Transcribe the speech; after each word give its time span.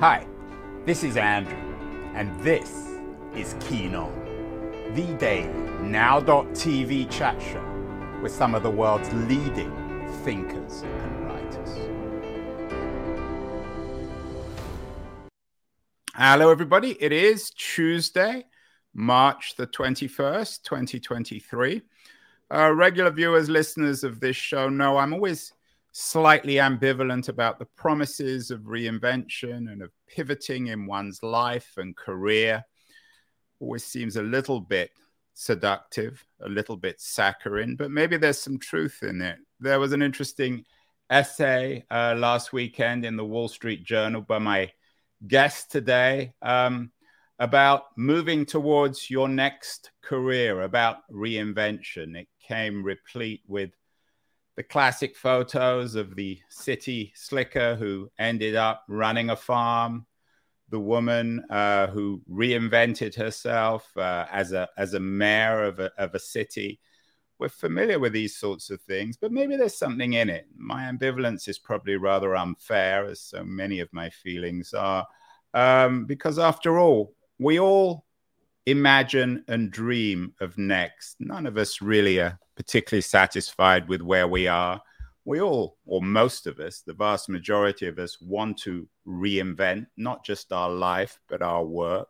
Hi, 0.00 0.28
this 0.86 1.02
is 1.02 1.16
Andrew, 1.16 1.58
and 2.14 2.38
this 2.38 2.86
is 3.34 3.56
Keen 3.58 3.96
On, 3.96 4.12
the 4.94 5.12
daily 5.14 5.48
now.tv 5.80 7.10
chat 7.10 7.42
show 7.42 8.20
with 8.22 8.30
some 8.30 8.54
of 8.54 8.62
the 8.62 8.70
world's 8.70 9.12
leading 9.12 9.72
thinkers 10.22 10.82
and 10.82 11.26
writers. 11.26 11.68
Hello, 16.14 16.48
everybody. 16.52 16.96
It 17.00 17.10
is 17.10 17.50
Tuesday, 17.50 18.44
March 18.94 19.56
the 19.56 19.66
21st, 19.66 20.62
2023. 20.62 21.82
Uh, 22.54 22.72
regular 22.72 23.10
viewers, 23.10 23.48
listeners 23.48 24.04
of 24.04 24.20
this 24.20 24.36
show 24.36 24.68
know 24.68 24.96
I'm 24.96 25.12
always 25.12 25.54
slightly 25.92 26.54
ambivalent 26.54 27.28
about 27.28 27.58
the 27.58 27.66
promises 27.76 28.50
of 28.50 28.60
reinvention 28.60 29.70
and 29.72 29.82
of 29.82 29.90
pivoting 30.06 30.68
in 30.68 30.86
one's 30.86 31.22
life 31.22 31.72
and 31.76 31.96
career. 31.96 32.64
Always 33.60 33.84
seems 33.84 34.16
a 34.16 34.22
little 34.22 34.60
bit 34.60 34.90
seductive, 35.34 36.24
a 36.40 36.48
little 36.48 36.76
bit 36.76 37.00
saccharine, 37.00 37.76
but 37.76 37.90
maybe 37.90 38.16
there's 38.16 38.40
some 38.40 38.58
truth 38.58 39.00
in 39.02 39.20
it. 39.20 39.38
There 39.60 39.80
was 39.80 39.92
an 39.92 40.02
interesting 40.02 40.64
essay 41.10 41.84
uh, 41.90 42.14
last 42.16 42.52
weekend 42.52 43.04
in 43.04 43.16
the 43.16 43.24
Wall 43.24 43.48
Street 43.48 43.84
Journal 43.84 44.20
by 44.20 44.38
my 44.38 44.70
guest 45.26 45.70
today 45.70 46.32
um, 46.42 46.92
about 47.38 47.84
moving 47.96 48.44
towards 48.44 49.10
your 49.10 49.28
next 49.28 49.90
career, 50.02 50.62
about 50.62 50.98
reinvention. 51.10 52.16
It 52.16 52.28
came 52.46 52.82
replete 52.82 53.42
with 53.46 53.70
the 54.58 54.64
classic 54.64 55.14
photos 55.14 55.94
of 55.94 56.16
the 56.16 56.36
city 56.48 57.12
slicker 57.14 57.76
who 57.76 58.10
ended 58.18 58.56
up 58.56 58.82
running 58.88 59.30
a 59.30 59.36
farm, 59.36 60.04
the 60.68 60.80
woman 60.80 61.44
uh, 61.48 61.86
who 61.86 62.20
reinvented 62.28 63.14
herself 63.14 63.96
uh, 63.96 64.26
as 64.32 64.50
a 64.50 64.68
as 64.76 64.94
a 64.94 65.00
mayor 65.00 65.62
of 65.62 65.78
a, 65.78 65.92
of 65.96 66.12
a 66.16 66.18
city. 66.18 66.80
We're 67.38 67.50
familiar 67.50 68.00
with 68.00 68.12
these 68.12 68.36
sorts 68.36 68.68
of 68.70 68.80
things, 68.80 69.16
but 69.16 69.30
maybe 69.30 69.54
there's 69.54 69.78
something 69.78 70.14
in 70.14 70.28
it. 70.28 70.48
My 70.56 70.90
ambivalence 70.90 71.46
is 71.46 71.60
probably 71.60 71.94
rather 71.94 72.34
unfair, 72.34 73.04
as 73.04 73.20
so 73.20 73.44
many 73.44 73.78
of 73.78 73.88
my 73.92 74.10
feelings 74.10 74.74
are, 74.74 75.06
um, 75.54 76.04
because 76.04 76.36
after 76.36 76.80
all, 76.80 77.14
we 77.38 77.60
all 77.60 78.06
imagine 78.66 79.44
and 79.46 79.70
dream 79.70 80.34
of 80.40 80.58
next. 80.58 81.14
None 81.20 81.46
of 81.46 81.56
us 81.56 81.80
really 81.80 82.18
are 82.18 82.40
particularly 82.58 83.00
satisfied 83.00 83.88
with 83.88 84.02
where 84.02 84.26
we 84.26 84.48
are. 84.48 84.82
We 85.24 85.40
all, 85.40 85.76
or 85.86 86.02
most 86.02 86.48
of 86.48 86.58
us, 86.58 86.80
the 86.80 86.92
vast 86.92 87.28
majority 87.28 87.86
of 87.86 88.00
us, 88.00 88.20
want 88.20 88.58
to 88.62 88.88
reinvent 89.06 89.86
not 89.96 90.24
just 90.24 90.52
our 90.52 90.68
life, 90.68 91.20
but 91.28 91.40
our 91.40 91.64
work. 91.64 92.08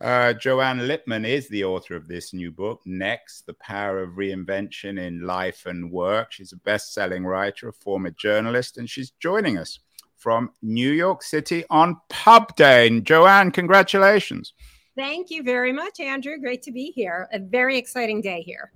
Uh, 0.00 0.32
Joanne 0.32 0.80
Lipman 0.80 1.24
is 1.24 1.48
the 1.48 1.62
author 1.62 1.94
of 1.94 2.08
this 2.08 2.32
new 2.32 2.50
book, 2.50 2.80
Next 2.84 3.46
The 3.46 3.54
Power 3.54 4.02
of 4.02 4.14
Reinvention 4.14 4.98
in 4.98 5.24
Life 5.24 5.66
and 5.66 5.92
Work. 5.92 6.32
She's 6.32 6.52
a 6.52 6.56
best 6.56 6.92
selling 6.92 7.24
writer, 7.24 7.68
a 7.68 7.72
former 7.72 8.10
journalist, 8.10 8.76
and 8.76 8.90
she's 8.90 9.12
joining 9.20 9.56
us 9.56 9.78
from 10.16 10.50
New 10.62 10.90
York 10.90 11.22
City 11.22 11.62
on 11.70 11.96
Pub 12.08 12.56
Day. 12.56 12.88
And 12.88 13.06
Joanne, 13.06 13.52
congratulations. 13.52 14.52
Thank 14.96 15.30
you 15.30 15.44
very 15.44 15.72
much, 15.72 16.00
Andrew. 16.00 16.38
Great 16.38 16.62
to 16.62 16.72
be 16.72 16.90
here. 16.90 17.28
A 17.32 17.38
very 17.38 17.78
exciting 17.78 18.20
day 18.20 18.42
here. 18.42 18.72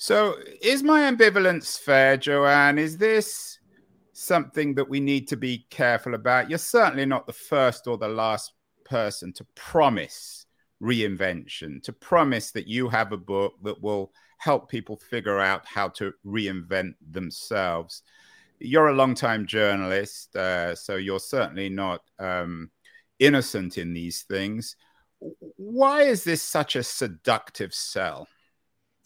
So, 0.00 0.36
is 0.62 0.84
my 0.84 1.10
ambivalence 1.10 1.76
fair, 1.76 2.16
Joanne? 2.16 2.78
Is 2.78 2.96
this 2.96 3.58
something 4.12 4.76
that 4.76 4.88
we 4.88 5.00
need 5.00 5.26
to 5.26 5.36
be 5.36 5.66
careful 5.70 6.14
about? 6.14 6.48
You're 6.48 6.58
certainly 6.60 7.04
not 7.04 7.26
the 7.26 7.32
first 7.32 7.88
or 7.88 7.98
the 7.98 8.06
last 8.06 8.52
person 8.84 9.32
to 9.32 9.44
promise 9.56 10.46
reinvention, 10.80 11.82
to 11.82 11.92
promise 11.92 12.52
that 12.52 12.68
you 12.68 12.88
have 12.88 13.10
a 13.10 13.16
book 13.16 13.54
that 13.64 13.82
will 13.82 14.12
help 14.38 14.70
people 14.70 14.96
figure 14.96 15.40
out 15.40 15.66
how 15.66 15.88
to 15.88 16.12
reinvent 16.24 16.94
themselves. 17.10 18.04
You're 18.60 18.90
a 18.90 18.94
long-time 18.94 19.46
journalist, 19.46 20.36
uh, 20.36 20.76
so 20.76 20.94
you're 20.94 21.18
certainly 21.18 21.70
not 21.70 22.02
um, 22.20 22.70
innocent 23.18 23.78
in 23.78 23.94
these 23.94 24.22
things 24.22 24.76
why 25.20 26.02
is 26.02 26.24
this 26.24 26.42
such 26.42 26.76
a 26.76 26.82
seductive 26.82 27.74
sell? 27.74 28.28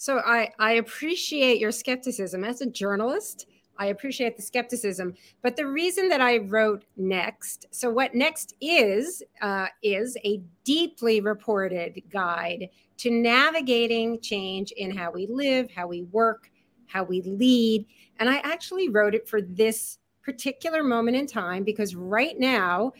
So 0.02 0.18
I, 0.18 0.50
I 0.58 0.72
appreciate 0.72 1.60
your 1.60 1.70
skepticism 1.70 2.42
as 2.42 2.60
a 2.60 2.66
journalist. 2.66 3.46
I 3.78 3.86
appreciate 3.86 4.36
the 4.36 4.42
skepticism, 4.42 5.14
but 5.42 5.54
the 5.54 5.68
reason 5.68 6.08
that 6.08 6.20
I 6.20 6.38
wrote 6.38 6.84
Next, 6.96 7.66
so 7.70 7.88
what 7.88 8.12
Next 8.12 8.56
is, 8.60 9.22
uh, 9.42 9.68
is 9.80 10.16
a 10.24 10.42
deeply 10.64 11.20
reported 11.20 12.02
guide 12.10 12.70
to 12.96 13.12
navigating 13.12 14.20
change 14.20 14.72
in 14.72 14.90
how 14.90 15.12
we 15.12 15.28
live, 15.28 15.70
how 15.70 15.86
we 15.86 16.02
work, 16.02 16.50
how 16.88 17.04
we 17.04 17.22
lead. 17.22 17.86
And 18.18 18.28
I 18.28 18.38
actually 18.38 18.88
wrote 18.88 19.14
it 19.14 19.28
for 19.28 19.40
this 19.40 19.98
particular 20.24 20.82
moment 20.82 21.16
in 21.16 21.28
time 21.28 21.62
because 21.62 21.94
right 21.94 22.36
now 22.40 22.90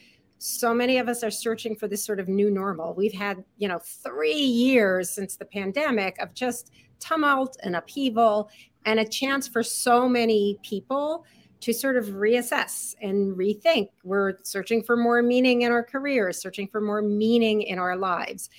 so 0.42 0.75
many 0.75 0.98
of 0.98 1.08
us 1.08 1.22
are 1.22 1.30
searching 1.30 1.76
for 1.76 1.86
this 1.86 2.04
sort 2.04 2.19
of 2.19 2.28
new 2.28 2.50
normal. 2.50 2.94
We've 2.94 3.12
had, 3.12 3.44
you 3.58 3.69
know, 3.69 3.78
three 3.78 4.34
years 4.34 5.08
since 5.08 5.36
the 5.36 5.44
pandemic 5.44 6.19
of 6.19 6.34
just 6.34 6.72
tumult 6.98 7.56
and 7.62 7.76
upheaval, 7.76 8.50
and 8.84 8.98
a 8.98 9.06
chance 9.06 9.47
for 9.47 9.62
so 9.62 10.08
many 10.08 10.58
people 10.64 11.25
to 11.60 11.72
sort 11.72 11.97
of 11.97 12.06
reassess 12.06 12.97
and 13.00 13.36
rethink. 13.36 13.91
We're 14.02 14.38
searching 14.42 14.82
for 14.82 14.97
more 14.97 15.22
meaning 15.22 15.62
in 15.62 15.70
our 15.70 15.84
careers, 15.84 16.38
searching 16.38 16.66
for 16.66 16.81
more 16.81 17.02
meaning 17.02 17.62
in 17.62 17.78
our 17.78 17.97
lives. 17.97 18.50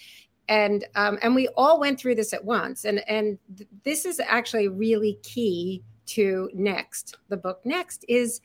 And 0.47 0.85
um, 0.95 1.19
and 1.21 1.35
we 1.35 1.49
all 1.57 1.81
went 1.81 1.99
through 1.99 2.15
this 2.15 2.31
at 2.31 2.45
once. 2.45 2.85
And 2.85 2.99
and 3.09 3.37
th- 3.57 3.69
this 3.83 4.05
is 4.05 4.21
actually 4.21 4.69
really 4.69 5.19
key 5.21 5.83
to 6.05 6.49
next. 6.53 7.17
The 7.27 7.37
book 7.37 7.59
next 7.65 8.05
is 8.07 8.39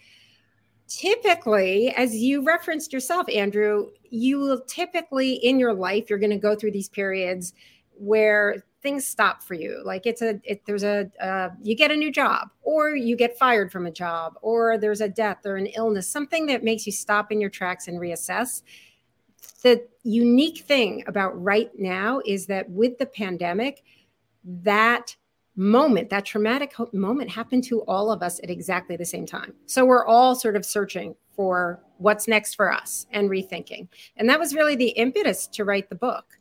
typically, 0.88 1.90
as 1.90 2.16
you 2.16 2.42
referenced 2.42 2.92
yourself, 2.92 3.28
Andrew, 3.32 3.90
you 4.10 4.38
will 4.38 4.60
typically 4.62 5.34
in 5.34 5.60
your 5.60 5.74
life, 5.74 6.08
you're 6.08 6.18
going 6.18 6.30
to 6.30 6.38
go 6.38 6.56
through 6.56 6.72
these 6.72 6.88
periods 6.88 7.52
where 7.94 8.64
things 8.82 9.06
stop 9.06 9.42
for 9.42 9.54
you. 9.54 9.82
Like 9.84 10.06
it's 10.06 10.22
a, 10.22 10.40
it, 10.44 10.64
there's 10.64 10.84
a, 10.84 11.10
uh, 11.20 11.50
you 11.62 11.74
get 11.74 11.90
a 11.90 11.96
new 11.96 12.10
job 12.10 12.48
or 12.62 12.94
you 12.96 13.16
get 13.16 13.38
fired 13.38 13.70
from 13.70 13.86
a 13.86 13.90
job 13.90 14.34
or 14.40 14.78
there's 14.78 15.00
a 15.00 15.08
death 15.08 15.44
or 15.44 15.56
an 15.56 15.66
illness, 15.66 16.08
something 16.08 16.46
that 16.46 16.64
makes 16.64 16.86
you 16.86 16.92
stop 16.92 17.30
in 17.30 17.40
your 17.40 17.50
tracks 17.50 17.88
and 17.88 18.00
reassess. 18.00 18.62
The 19.62 19.86
unique 20.04 20.58
thing 20.58 21.04
about 21.06 21.40
right 21.42 21.70
now 21.76 22.22
is 22.24 22.46
that 22.46 22.70
with 22.70 22.98
the 22.98 23.06
pandemic, 23.06 23.82
that 24.44 25.16
moment, 25.58 26.08
that 26.08 26.24
traumatic 26.24 26.72
moment 26.94 27.28
happened 27.30 27.64
to 27.64 27.80
all 27.82 28.10
of 28.10 28.22
us 28.22 28.38
at 28.42 28.48
exactly 28.48 28.96
the 28.96 29.04
same 29.04 29.26
time. 29.26 29.52
So 29.66 29.84
we're 29.84 30.06
all 30.06 30.34
sort 30.34 30.56
of 30.56 30.64
searching 30.64 31.16
for 31.34 31.82
what's 31.98 32.28
next 32.28 32.54
for 32.54 32.72
us 32.72 33.06
and 33.10 33.28
rethinking. 33.28 33.88
And 34.16 34.28
that 34.30 34.38
was 34.38 34.54
really 34.54 34.76
the 34.76 34.90
impetus 34.90 35.48
to 35.48 35.64
write 35.64 35.90
the 35.90 35.96
book. 35.96 36.38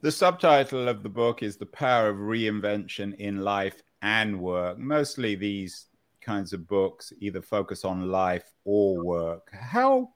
The 0.00 0.10
subtitle 0.10 0.88
of 0.88 1.02
the 1.02 1.10
book 1.10 1.42
is 1.42 1.58
The 1.58 1.66
Power 1.66 2.08
of 2.08 2.16
Reinvention 2.16 3.14
in 3.16 3.42
Life 3.42 3.82
and 4.00 4.40
Work. 4.40 4.78
Mostly 4.78 5.34
these 5.34 5.88
kinds 6.22 6.54
of 6.54 6.66
books 6.66 7.12
either 7.20 7.42
focus 7.42 7.84
on 7.84 8.10
life 8.10 8.50
or 8.64 9.04
work. 9.04 9.50
How 9.52 10.08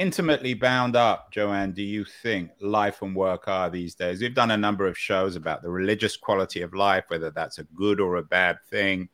intimately 0.00 0.54
bound 0.54 0.96
up, 0.96 1.30
Joanne, 1.30 1.72
do 1.72 1.82
you 1.82 2.06
think 2.06 2.52
life 2.58 3.02
and 3.02 3.14
work 3.14 3.46
are 3.48 3.68
these 3.68 3.94
days? 3.94 4.22
We've 4.22 4.34
done 4.34 4.50
a 4.50 4.56
number 4.56 4.86
of 4.86 4.96
shows 4.96 5.36
about 5.36 5.60
the 5.60 5.68
religious 5.68 6.16
quality 6.16 6.62
of 6.62 6.72
life, 6.72 7.04
whether 7.08 7.30
that's 7.30 7.58
a 7.58 7.64
good 7.64 8.00
or 8.00 8.16
a 8.16 8.22
bad 8.22 8.56
thing, 8.70 9.10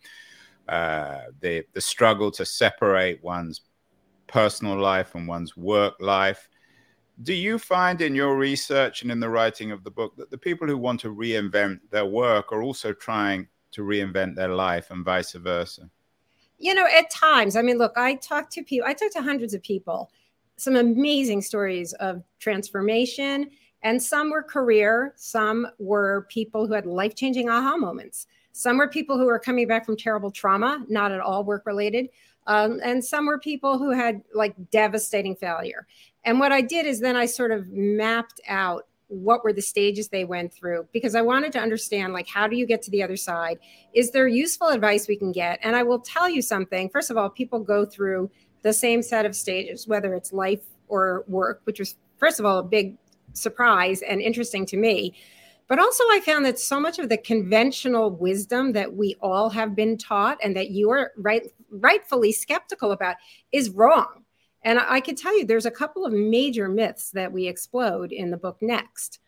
uh, 0.69 1.23
the, 1.41 1.65
the 1.73 1.81
struggle 1.81 2.31
to 2.31 2.47
separate 2.47 3.23
one's 3.25 3.63
personal 4.29 4.79
life 4.79 5.17
and 5.17 5.27
one's 5.27 5.57
work 5.57 5.95
life. 5.99 6.49
Do 7.25 7.35
you 7.35 7.59
find 7.59 8.01
in 8.01 8.15
your 8.15 8.37
research 8.37 9.03
and 9.03 9.11
in 9.11 9.19
the 9.19 9.29
writing 9.29 9.73
of 9.73 9.83
the 9.83 9.91
book 9.91 10.15
that 10.17 10.31
the 10.31 10.39
people 10.39 10.69
who 10.69 10.79
want 10.79 11.01
to 11.01 11.13
reinvent 11.13 11.81
their 11.91 12.07
work 12.07 12.53
are 12.53 12.63
also 12.63 12.93
trying 12.93 13.49
to 13.73 13.83
reinvent 13.83 14.37
their 14.37 14.55
life 14.55 14.93
and 14.93 15.05
vice 15.05 15.33
versa? 15.33 15.91
You 16.59 16.75
know, 16.75 16.87
at 16.87 17.11
times, 17.11 17.57
I 17.57 17.63
mean, 17.63 17.77
look, 17.77 17.95
I 17.97 18.15
talk 18.15 18.51
to 18.51 18.63
people, 18.63 18.87
I 18.89 18.93
talk 18.93 19.11
to 19.15 19.23
hundreds 19.23 19.53
of 19.53 19.63
people 19.65 20.11
some 20.57 20.77
amazing 20.77 21.43
stories 21.43 21.93
of 21.95 22.23
transformation. 22.39 23.51
And 23.83 24.03
some 24.03 24.31
were 24.31 24.43
career, 24.43 25.13
some 25.17 25.69
were 25.79 26.27
people 26.29 26.67
who 26.67 26.73
had 26.73 26.87
life 26.87 27.15
changing 27.15 27.49
aha 27.49 27.77
moments. 27.77 28.27
Some 28.53 28.79
were 28.79 28.89
people 28.89 29.19
who 29.19 29.27
were 29.27 29.39
coming 29.39 29.69
back 29.69 29.85
from 29.85 29.97
terrible 29.97 30.31
trauma, 30.31 30.85
not 30.89 31.13
at 31.13 31.21
all 31.21 31.45
work 31.45 31.67
related. 31.67 32.09
Um, 32.47 32.81
and 32.83 33.05
some 33.05 33.27
were 33.27 33.39
people 33.39 33.79
who 33.79 33.91
had 33.91 34.23
like 34.35 34.55
devastating 34.71 35.37
failure. 35.37 35.87
And 36.25 36.41
what 36.41 36.53
I 36.53 36.63
did 36.63 36.87
is 36.87 37.01
then 37.01 37.17
I 37.17 37.27
sort 37.27 37.53
of 37.53 37.69
mapped 37.69 38.41
out 38.49 38.87
what 39.09 39.45
were 39.45 39.53
the 39.53 39.63
stages 39.63 40.09
they 40.09 40.25
went 40.25 40.53
through 40.53 40.89
because 40.93 41.15
I 41.15 41.23
wanted 41.23 41.53
to 41.53 41.61
understand 41.61 42.13
like 42.13 42.27
how 42.27 42.49
do 42.49 42.57
you 42.57 42.67
get 42.67 42.83
to 42.83 42.91
the 42.91 43.03
other 43.03 43.17
side? 43.17 43.59
Is 43.95 44.11
there 44.11 44.27
useful 44.27 44.69
advice 44.69 45.07
we 45.07 45.17
can 45.17 45.33
get? 45.33 45.61
And 45.63 45.77
I 45.77 45.83
will 45.83 46.01
tell 46.01 46.29
you 46.29 46.43
something. 46.43 46.89
First 46.89 47.11
of 47.11 47.17
all, 47.17 47.31
people 47.31 47.61
go 47.61 47.85
through 47.85 48.31
the 48.63 48.73
same 48.73 49.03
set 49.03 49.27
of 49.27 49.35
stages, 49.35 49.87
whether 49.87 50.15
it's 50.15 50.33
life 50.33 50.65
or 50.89 51.25
work, 51.29 51.61
which 51.65 51.79
was 51.79 51.97
first 52.19 52.41
of 52.41 52.47
all 52.47 52.59
a 52.59 52.63
big 52.63 52.97
surprise 53.33 54.03
and 54.03 54.21
interesting 54.21 54.67
to 54.67 54.77
me. 54.77 55.15
But 55.69 55.81
also, 55.81 56.05
I 56.05 56.21
found 56.25 56.47
that 56.47 56.61
so 56.61 56.79
much 56.79 57.01
of 57.01 57.09
the 57.09 57.17
conventional 57.17 58.11
wisdom 58.11 58.73
that 58.73 58.95
we 58.95 59.17
all 59.21 59.51
have 59.51 59.75
been 59.75 59.99
taught 59.99 60.39
and 60.43 60.55
that 60.57 60.71
you 60.71 60.91
are 60.91 61.11
right, 61.17 61.43
rightfully 61.71 62.31
skeptical 62.31 62.93
about 62.93 63.17
is 63.51 63.71
wrong. 63.71 64.25
And 64.63 64.79
I 64.79 65.01
can 65.01 65.17
tell 65.17 65.37
you, 65.37 65.45
there's 65.45 65.67
a 65.67 65.71
couple 65.71 66.07
of 66.07 66.13
major 66.13 66.69
myths 66.69 67.11
that 67.13 67.33
we 67.33 67.49
explode 67.49 68.13
in 68.13 68.31
the 68.31 68.37
book 68.37 68.59
next. 68.61 69.19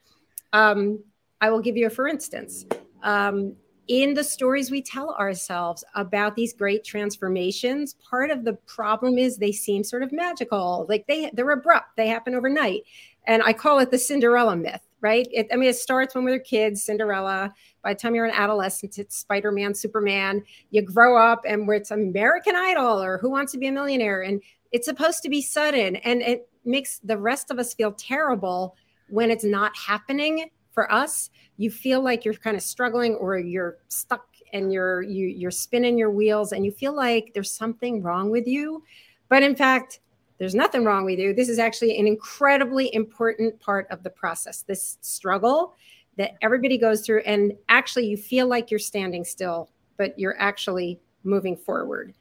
Um, 0.52 1.02
I 1.40 1.50
will 1.50 1.60
give 1.60 1.76
you 1.76 1.86
a 1.86 1.90
for 1.90 2.06
instance. 2.06 2.66
Um, 3.02 3.56
in 3.88 4.14
the 4.14 4.25
stories 4.25 4.70
we 4.70 4.82
tell 4.82 5.14
ourselves 5.14 5.82
about 5.94 6.37
these 6.37 6.52
great 6.52 6.85
transformations, 6.85 7.94
part 7.94 8.31
of 8.31 8.44
the 8.44 8.52
problem 8.67 9.19
is 9.19 9.37
they 9.37 9.52
seem 9.52 9.82
sort 9.82 10.02
of 10.02 10.12
magical, 10.12 10.87
like 10.88 11.06
they 11.06 11.31
they're 11.32 11.50
abrupt, 11.50 11.96
they 11.96 12.08
happen 12.08 12.35
overnight, 12.35 12.82
and 13.26 13.43
I 13.43 13.52
call 13.52 13.79
it 13.79 13.90
the 13.90 13.99
Cinderella 13.99 14.56
myth 14.56 14.88
right? 15.00 15.29
It, 15.32 15.49
I 15.52 15.56
mean, 15.56 15.69
it 15.69 15.76
starts 15.76 16.14
when 16.14 16.25
we're 16.25 16.38
kids, 16.38 16.82
Cinderella. 16.82 17.52
By 17.82 17.94
the 17.94 18.00
time 18.00 18.14
you're 18.14 18.25
an 18.25 18.35
adolescent, 18.35 18.99
it's 18.99 19.17
Spider 19.17 19.52
Man, 19.52 19.75
Superman. 19.75 20.43
You 20.70 20.82
grow 20.82 21.17
up 21.17 21.44
and 21.46 21.67
where 21.67 21.76
it's 21.76 21.90
American 21.90 22.56
Idol 22.56 23.02
or 23.02 23.19
Who 23.19 23.31
Wants 23.31 23.52
to 23.52 23.58
Be 23.58 23.69
a 23.69 23.73
Millionaire. 23.73 24.23
And 24.23 24.43
it's 24.73 24.87
supposed 24.87 25.23
to 25.23 25.29
be 25.29 25.40
sudden. 25.40 25.96
And 25.96 26.23
it 26.23 26.49
makes 26.64 26.99
the 26.99 27.17
rest 27.17 27.50
of 27.50 27.58
us 27.58 27.75
feel 27.75 27.93
terrible 27.93 28.76
when 29.08 29.31
it's 29.31 29.44
not 29.44 29.73
happening 29.76 30.50
for 30.78 30.92
us. 30.92 31.30
You 31.56 31.72
feel 31.72 32.00
like 32.00 32.25
you're 32.25 32.34
kind 32.34 32.56
of 32.56 32.62
struggling 32.62 33.16
or 33.16 33.36
you're 33.36 33.78
stuck 33.88 34.28
and 34.52 34.72
you're 34.72 35.02
you, 35.02 35.26
you're 35.26 35.50
spinning 35.50 35.98
your 35.98 36.12
wheels 36.12 36.52
and 36.52 36.64
you 36.64 36.70
feel 36.70 36.94
like 36.94 37.32
there's 37.34 37.50
something 37.50 38.00
wrong 38.00 38.30
with 38.30 38.46
you. 38.46 38.84
But 39.28 39.42
in 39.42 39.56
fact, 39.56 39.98
there's 40.38 40.54
nothing 40.54 40.84
wrong 40.84 41.04
with 41.04 41.19
you. 41.19 41.34
This 41.34 41.48
is 41.48 41.58
actually 41.58 41.98
an 41.98 42.06
incredibly 42.06 42.94
important 42.94 43.58
part 43.58 43.88
of 43.90 44.04
the 44.04 44.10
process, 44.10 44.62
this 44.62 44.98
struggle 45.00 45.75
that 46.16 46.34
everybody 46.42 46.78
goes 46.78 47.04
through. 47.04 47.22
And 47.26 47.54
actually, 47.69 48.06
you 48.06 48.16
feel 48.16 48.46
like 48.46 48.70
you're 48.70 48.78
standing 48.78 49.25
still, 49.25 49.70
but 49.96 50.16
you're 50.16 50.40
actually 50.40 51.00
moving 51.25 51.56
forward. 51.56 52.14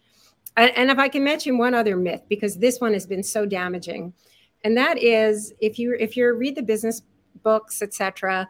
And, 0.56 0.90
if 0.90 0.98
I 0.98 1.10
can 1.10 1.24
mention 1.24 1.60
one 1.60 1.76
other 1.76 1.96
myth, 1.96 2.24
because 2.28 2.58
this 2.58 2.82
one 2.82 2.94
has 2.94 3.06
been 3.06 3.22
so 3.22 3.46
damaging, 3.46 4.14
and 4.64 4.76
that 4.76 4.98
is 4.98 5.54
if 5.60 5.78
you 5.78 5.96
if 6.00 6.18
you 6.18 6.34
read 6.34 6.56
the 6.56 6.64
business 6.64 7.04
books, 7.44 7.82
etc., 7.82 8.50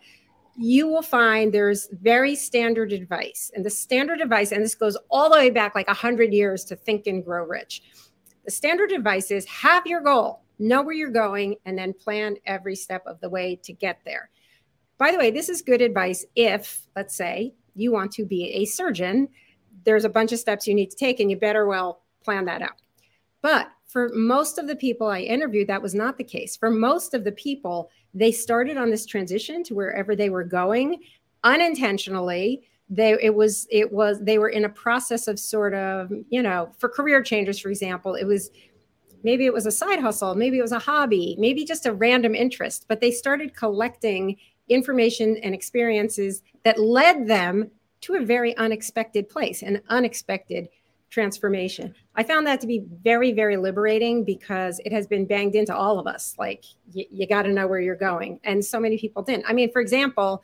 you 0.59 0.87
will 0.87 1.03
find 1.03 1.53
there's 1.53 1.87
very 1.91 2.35
standard 2.35 2.91
advice. 2.91 3.51
And 3.53 3.63
the 3.63 3.69
standard 3.69 4.21
advice, 4.21 4.51
and 4.51 4.63
this 4.63 4.73
goes 4.73 4.97
all 5.09 5.29
the 5.29 5.37
way 5.37 5.51
back 5.51 5.75
like 5.75 5.87
100 5.87 6.33
years 6.33 6.65
to 6.65 6.75
Think 6.75 7.05
and 7.05 7.23
Grow 7.23 7.45
Rich 7.45 7.83
the 8.47 8.51
standard 8.51 8.93
advice 8.93 9.29
is 9.29 9.45
have 9.45 9.85
your 9.85 9.99
goal, 9.99 10.41
know 10.57 10.81
where 10.81 10.95
you're 10.95 11.09
going, 11.11 11.57
and 11.65 11.77
then 11.77 11.93
plan 11.93 12.37
every 12.45 12.77
step 12.77 13.03
of 13.05 13.19
the 13.19 13.29
way 13.29 13.59
to 13.63 13.73
get 13.73 13.99
there. 14.05 14.29
By 14.97 15.11
the 15.11 15.17
way, 15.17 15.31
this 15.31 15.49
is 15.49 15.61
good 15.61 15.81
advice 15.81 16.25
if, 16.33 16.87
let's 16.95 17.13
say, 17.13 17.53
you 17.75 17.91
want 17.91 18.13
to 18.13 18.25
be 18.25 18.45
a 18.53 18.63
surgeon. 18.63 19.27
There's 19.83 20.05
a 20.05 20.09
bunch 20.09 20.31
of 20.31 20.39
steps 20.39 20.65
you 20.65 20.73
need 20.73 20.91
to 20.91 20.95
take, 20.95 21.19
and 21.19 21.29
you 21.29 21.35
better 21.35 21.67
well 21.67 22.03
plan 22.23 22.45
that 22.45 22.61
out. 22.61 22.81
But 23.41 23.67
for 23.85 24.09
most 24.13 24.57
of 24.57 24.67
the 24.67 24.77
people 24.77 25.07
I 25.07 25.19
interviewed, 25.19 25.67
that 25.67 25.81
was 25.81 25.93
not 25.93 26.17
the 26.17 26.23
case. 26.23 26.55
For 26.55 26.69
most 26.71 27.13
of 27.13 27.25
the 27.25 27.33
people, 27.33 27.89
they 28.17 28.31
started 28.31 28.77
on 28.77 28.89
this 28.89 29.05
transition 29.05 29.63
to 29.63 29.75
wherever 29.75 30.15
they 30.15 30.29
were 30.29 30.43
going 30.43 31.01
unintentionally. 31.43 32.63
They 32.89 33.11
it 33.21 33.35
was 33.35 33.67
it 33.69 33.91
was 33.91 34.19
they 34.21 34.37
were 34.37 34.49
in 34.49 34.65
a 34.65 34.69
process 34.69 35.27
of 35.27 35.39
sort 35.39 35.73
of 35.73 36.11
you 36.29 36.41
know 36.41 36.71
for 36.77 36.89
career 36.89 37.21
changes 37.21 37.59
for 37.59 37.69
example 37.69 38.15
it 38.15 38.23
was 38.23 38.49
maybe 39.23 39.45
it 39.45 39.51
was 39.51 39.65
a 39.65 39.71
side 39.71 39.99
hustle 39.99 40.35
maybe 40.35 40.57
it 40.57 40.61
was 40.61 40.71
a 40.71 40.79
hobby 40.79 41.35
maybe 41.37 41.65
just 41.65 41.85
a 41.85 41.91
random 41.91 42.33
interest 42.33 42.85
but 42.87 43.01
they 43.01 43.11
started 43.11 43.53
collecting 43.53 44.37
information 44.69 45.35
and 45.43 45.53
experiences 45.53 46.43
that 46.63 46.79
led 46.79 47.27
them 47.27 47.69
to 47.99 48.15
a 48.15 48.21
very 48.21 48.55
unexpected 48.55 49.27
place 49.27 49.63
an 49.63 49.81
unexpected 49.89 50.69
transformation 51.09 51.93
i 52.15 52.23
found 52.23 52.45
that 52.45 52.59
to 52.59 52.67
be 52.67 52.83
very 53.03 53.31
very 53.31 53.57
liberating 53.57 54.23
because 54.23 54.79
it 54.85 54.91
has 54.91 55.07
been 55.07 55.25
banged 55.25 55.55
into 55.55 55.75
all 55.75 55.99
of 55.99 56.07
us 56.07 56.35
like 56.37 56.63
y- 56.93 57.05
you 57.09 57.25
got 57.27 57.43
to 57.43 57.51
know 57.51 57.67
where 57.67 57.79
you're 57.79 57.95
going 57.95 58.39
and 58.43 58.63
so 58.63 58.79
many 58.79 58.97
people 58.97 59.23
didn't 59.23 59.45
i 59.47 59.53
mean 59.53 59.71
for 59.71 59.81
example 59.81 60.43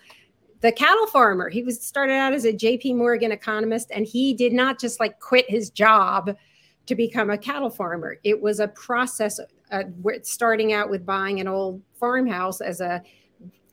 the 0.63 0.71
cattle 0.71 1.07
farmer. 1.07 1.49
He 1.49 1.61
was 1.61 1.85
started 1.85 2.13
out 2.13 2.31
as 2.31 2.45
a 2.45 2.53
JP 2.53 2.95
Morgan 2.95 3.33
economist 3.33 3.91
and 3.93 4.05
he 4.05 4.33
did 4.33 4.53
not 4.53 4.79
just 4.79 4.97
like 4.97 5.19
quit 5.19 5.43
his 5.49 5.69
job 5.69 6.37
to 6.85 6.95
become 6.95 7.29
a 7.29 7.37
cattle 7.37 7.69
farmer. 7.69 8.17
It 8.23 8.41
was 8.41 8.61
a 8.61 8.69
process 8.69 9.41
uh, 9.71 9.83
starting 10.21 10.71
out 10.71 10.89
with 10.89 11.05
buying 11.05 11.41
an 11.41 11.49
old 11.49 11.81
farmhouse 11.99 12.61
as 12.61 12.79
a 12.79 13.01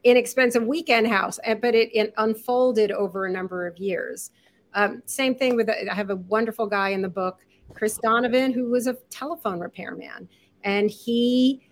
inexpensive 0.03 0.65
weekend 0.65 1.07
house, 1.07 1.39
but 1.61 1.77
it, 1.77 1.95
it 1.95 2.13
unfolded 2.17 2.91
over 2.91 3.25
a 3.25 3.31
number 3.31 3.69
of 3.69 3.79
years. 3.79 4.33
Um, 4.75 5.03
same 5.07 5.35
thing 5.35 5.57
with 5.57 5.69
I 5.69 5.95
have 5.95 6.11
a 6.11 6.17
wonderful 6.17 6.67
guy 6.67 6.91
in 6.91 7.03
the 7.03 7.09
book, 7.09 7.39
Chris 7.75 7.99
Donovan, 7.99 8.53
who 8.53 8.71
was 8.71 8.87
a 8.87 8.95
telephone 9.11 9.61
repairman, 9.61 10.29
and 10.65 10.91
he 10.91 11.67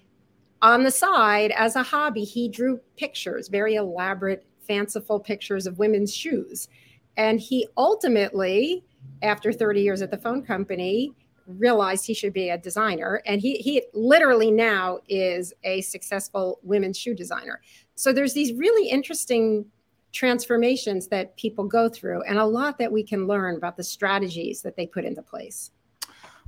on 0.61 0.83
the 0.83 0.91
side 0.91 1.53
as 1.53 1.77
a 1.77 1.83
hobby 1.85 2.25
he 2.25 2.49
drew 2.49 2.81
pictures 2.97 3.47
very 3.47 3.77
elaborate 3.77 4.45
fanciful 4.69 5.19
pictures 5.19 5.67
of 5.67 5.79
women's 5.79 6.15
shoes. 6.15 6.69
And 7.17 7.41
he 7.41 7.67
ultimately, 7.77 8.85
after 9.23 9.53
30 9.53 9.81
years 9.81 10.03
at 10.03 10.11
the 10.11 10.19
phone 10.19 10.45
company, 10.45 11.13
realized 11.47 12.07
he 12.07 12.15
should 12.15 12.35
be 12.35 12.51
a 12.51 12.59
designer. 12.59 13.23
And 13.27 13.41
he, 13.41 13.57
he 13.57 13.83
literally 13.95 14.51
now 14.51 14.99
is 15.09 15.53
a 15.65 15.81
successful 15.81 16.61
women's 16.63 16.99
shoe 16.99 17.15
designer. 17.15 17.61
So 17.95 18.13
there's 18.13 18.35
these 18.35 18.53
really 18.53 18.89
interesting 18.89 19.65
transformations 20.13 21.09
that 21.09 21.37
people 21.37 21.65
go 21.65 21.89
through 21.89 22.23
and 22.23 22.39
a 22.39 22.45
lot 22.45 22.79
that 22.79 22.91
we 22.91 23.03
can 23.03 23.27
learn 23.27 23.57
about 23.57 23.77
the 23.77 23.85
strategies 23.85 24.63
that 24.63 24.77
they 24.77 24.87
put 24.87 25.05
into 25.05 25.23
place. 25.23 25.71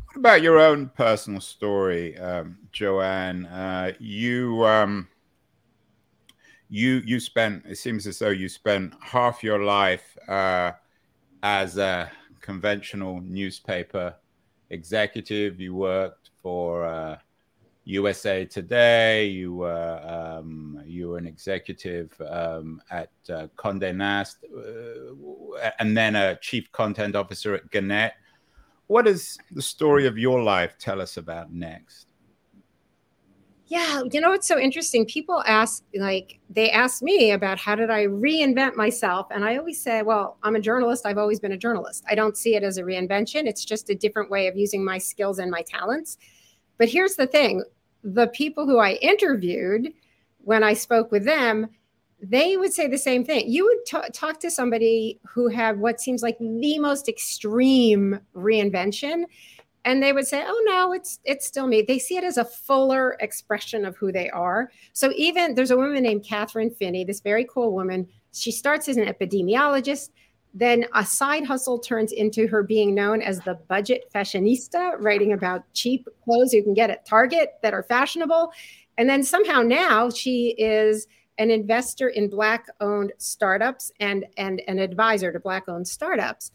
What 0.07 0.17
about 0.17 0.43
your 0.43 0.59
own 0.59 0.89
personal 0.89 1.41
story, 1.41 2.19
um, 2.19 2.59
Joanne? 2.73 3.47
Uh, 3.47 3.93
you 4.01 4.65
um, 4.67 5.09
you 6.69 7.03
you 7.05 7.21
spent 7.21 7.65
it 7.67 7.77
seems 7.77 8.07
as 8.09 8.19
though 8.19 8.31
you 8.31 8.49
spent 8.49 8.95
half 9.01 9.45
your 9.45 9.63
life 9.63 10.17
uh, 10.27 10.73
as 11.45 11.79
a 11.79 12.11
conventional 12.41 13.21
newspaper 13.21 14.17
executive. 14.71 15.61
You 15.61 15.75
worked 15.75 16.31
for 16.43 16.85
uh, 16.85 17.19
USA 17.91 18.45
Today. 18.45 19.27
You 19.27 19.55
were 19.55 20.01
um, 20.05 20.83
you 20.87 21.09
were 21.11 21.19
an 21.19 21.27
executive 21.27 22.19
um, 22.29 22.81
at 22.91 23.11
uh, 23.29 23.49
Condé 23.57 23.95
Nast, 23.95 24.45
uh, 24.57 25.71
and 25.79 25.97
then 25.97 26.17
a 26.17 26.37
chief 26.37 26.71
content 26.73 27.17
officer 27.17 27.55
at 27.55 27.71
Gannett. 27.71 28.13
What 28.87 29.05
does 29.05 29.39
the 29.53 29.63
story 29.63 30.07
of 30.07 30.19
your 30.19 30.43
life 30.43 30.77
tell 30.79 31.01
us 31.01 31.17
about 31.17 31.53
next? 31.53 32.11
Yeah, 33.71 34.03
you 34.11 34.21
know 34.21 34.31
what's 34.31 34.49
so 34.49 34.59
interesting? 34.59 35.07
People 35.07 35.45
ask, 35.47 35.85
like, 35.95 36.41
they 36.51 36.73
ask 36.73 37.03
me 37.03 37.31
about 37.31 37.57
how 37.57 37.77
did 37.77 37.89
I 37.89 38.07
reinvent 38.07 38.75
myself? 38.75 39.29
And 39.31 39.45
I 39.45 39.59
always 39.59 39.81
say, 39.81 40.03
well, 40.03 40.39
I'm 40.43 40.57
a 40.57 40.61
journalist. 40.61 41.07
I've 41.07 41.19
always 41.19 41.39
been 41.39 41.53
a 41.53 41.57
journalist. 41.57 42.03
I 42.11 42.17
don't 42.17 42.37
see 42.37 42.57
it 42.57 42.65
as 42.65 42.79
a 42.79 42.83
reinvention. 42.83 43.47
It's 43.47 43.65
just 43.65 43.89
a 43.89 43.95
different 43.95 44.29
way 44.29 44.49
of 44.49 44.57
using 44.57 44.85
my 44.85 44.99
skills 44.99 45.39
and 45.39 45.53
my 45.53 45.63
talents. 45.63 46.19
But 46.79 46.89
here's 46.89 47.15
the 47.15 47.29
thing 47.29 47.63
the 48.03 48.29
people 48.29 48.67
who 48.67 48.79
I 48.79 48.93
interviewed, 48.95 49.93
when 50.43 50.63
I 50.63 50.75
spoke 50.75 51.11
with 51.13 51.25
them, 51.25 51.69
they 52.23 52.57
would 52.57 52.73
say 52.73 52.87
the 52.87 52.99
same 52.99 53.25
thing. 53.25 53.49
You 53.49 53.65
would 53.65 53.87
t- 53.87 54.11
talk 54.13 54.41
to 54.41 54.51
somebody 54.51 55.21
who 55.27 55.49
had 55.49 55.81
what 55.81 56.01
seems 56.01 56.23
like 56.23 56.37
the 56.39 56.79
most 56.79 57.09
extreme 57.09 58.21
reinvention 58.35 59.25
and 59.85 60.03
they 60.03 60.13
would 60.13 60.27
say 60.27 60.45
oh 60.47 60.63
no 60.67 60.93
it's 60.93 61.21
it's 61.25 61.47
still 61.47 61.67
me. 61.67 61.83
They 61.83 61.99
see 61.99 62.17
it 62.17 62.25
as 62.25 62.37
a 62.37 62.45
fuller 62.45 63.17
expression 63.21 63.85
of 63.85 63.97
who 63.97 64.13
they 64.13 64.29
are. 64.31 64.71
So 64.93 65.13
even 65.17 65.55
there's 65.55 65.71
a 65.71 65.77
woman 65.77 66.03
named 66.03 66.25
kathryn 66.25 66.75
finney 66.75 67.05
this 67.05 67.21
very 67.21 67.47
cool 67.51 67.73
woman. 67.73 68.07
She 68.33 68.53
starts 68.53 68.89
as 68.89 68.97
an 68.97 69.07
epidemiologist 69.07 70.11
then 70.53 70.85
a 70.95 71.05
side 71.05 71.45
hustle 71.45 71.79
turns 71.79 72.13
into 72.13 72.47
her 72.47 72.63
being 72.63 72.95
known 72.95 73.23
as 73.23 73.41
the 73.41 73.55
budget 73.69 74.11
fashionista 74.15 74.97
writing 74.99 75.33
about 75.33 75.63
cheap 75.75 76.09
clothes 76.25 76.53
you 76.53 76.63
can 76.63 76.75
get 76.75 76.91
at 76.91 77.07
target 77.07 77.55
that 77.63 77.75
are 77.75 77.83
fashionable 77.83 78.53
and 78.99 79.09
then 79.09 79.23
somehow 79.23 79.63
now 79.63 80.11
she 80.11 80.55
is 80.59 81.07
an 81.39 81.51
investor 81.51 82.09
in 82.09 82.29
black 82.29 82.67
owned 82.81 83.13
startups 83.19 83.93
and 84.01 84.27
and 84.37 84.61
an 84.67 84.79
advisor 84.79 85.33
to 85.33 85.41
black 85.41 85.69
owned 85.69 85.87
startups 85.87 86.51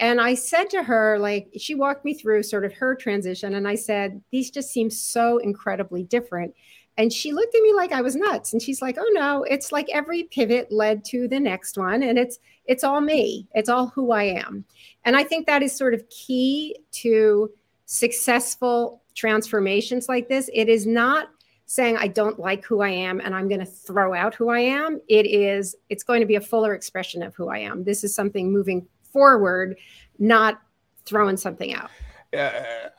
and 0.00 0.18
I 0.18 0.34
said 0.34 0.70
to 0.70 0.82
her, 0.82 1.18
like, 1.18 1.50
she 1.58 1.74
walked 1.74 2.06
me 2.06 2.14
through 2.14 2.42
sort 2.44 2.64
of 2.64 2.72
her 2.72 2.94
transition. 2.94 3.54
And 3.54 3.68
I 3.68 3.74
said, 3.74 4.22
these 4.32 4.50
just 4.50 4.72
seem 4.72 4.88
so 4.88 5.36
incredibly 5.36 6.04
different. 6.04 6.54
And 7.00 7.10
she 7.10 7.32
looked 7.32 7.54
at 7.54 7.62
me 7.62 7.72
like 7.72 7.92
I 7.92 8.02
was 8.02 8.14
nuts. 8.14 8.52
And 8.52 8.60
she's 8.60 8.82
like, 8.82 8.98
oh 9.00 9.10
no, 9.14 9.42
it's 9.44 9.72
like 9.72 9.88
every 9.90 10.24
pivot 10.24 10.70
led 10.70 11.02
to 11.06 11.28
the 11.28 11.40
next 11.40 11.78
one. 11.78 12.02
And 12.02 12.18
it's 12.18 12.38
it's 12.66 12.84
all 12.84 13.00
me. 13.00 13.48
It's 13.54 13.70
all 13.70 13.86
who 13.86 14.12
I 14.12 14.24
am. 14.24 14.66
And 15.06 15.16
I 15.16 15.24
think 15.24 15.46
that 15.46 15.62
is 15.62 15.74
sort 15.74 15.94
of 15.94 16.06
key 16.10 16.76
to 16.92 17.50
successful 17.86 19.02
transformations 19.14 20.10
like 20.10 20.28
this. 20.28 20.50
It 20.52 20.68
is 20.68 20.86
not 20.86 21.30
saying 21.64 21.96
I 21.96 22.08
don't 22.08 22.38
like 22.38 22.66
who 22.66 22.82
I 22.82 22.90
am 22.90 23.18
and 23.18 23.34
I'm 23.34 23.48
going 23.48 23.60
to 23.60 23.66
throw 23.66 24.12
out 24.12 24.34
who 24.34 24.50
I 24.50 24.60
am. 24.60 25.00
It 25.08 25.24
is 25.24 25.74
it's 25.88 26.02
going 26.02 26.20
to 26.20 26.26
be 26.26 26.34
a 26.34 26.40
fuller 26.40 26.74
expression 26.74 27.22
of 27.22 27.34
who 27.34 27.48
I 27.48 27.60
am. 27.60 27.82
This 27.82 28.04
is 28.04 28.14
something 28.14 28.52
moving 28.52 28.86
forward, 29.10 29.78
not 30.18 30.60
throwing 31.06 31.38
something 31.38 31.72
out. 31.72 31.90
Uh, 32.36 32.50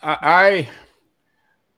I 0.01 0.67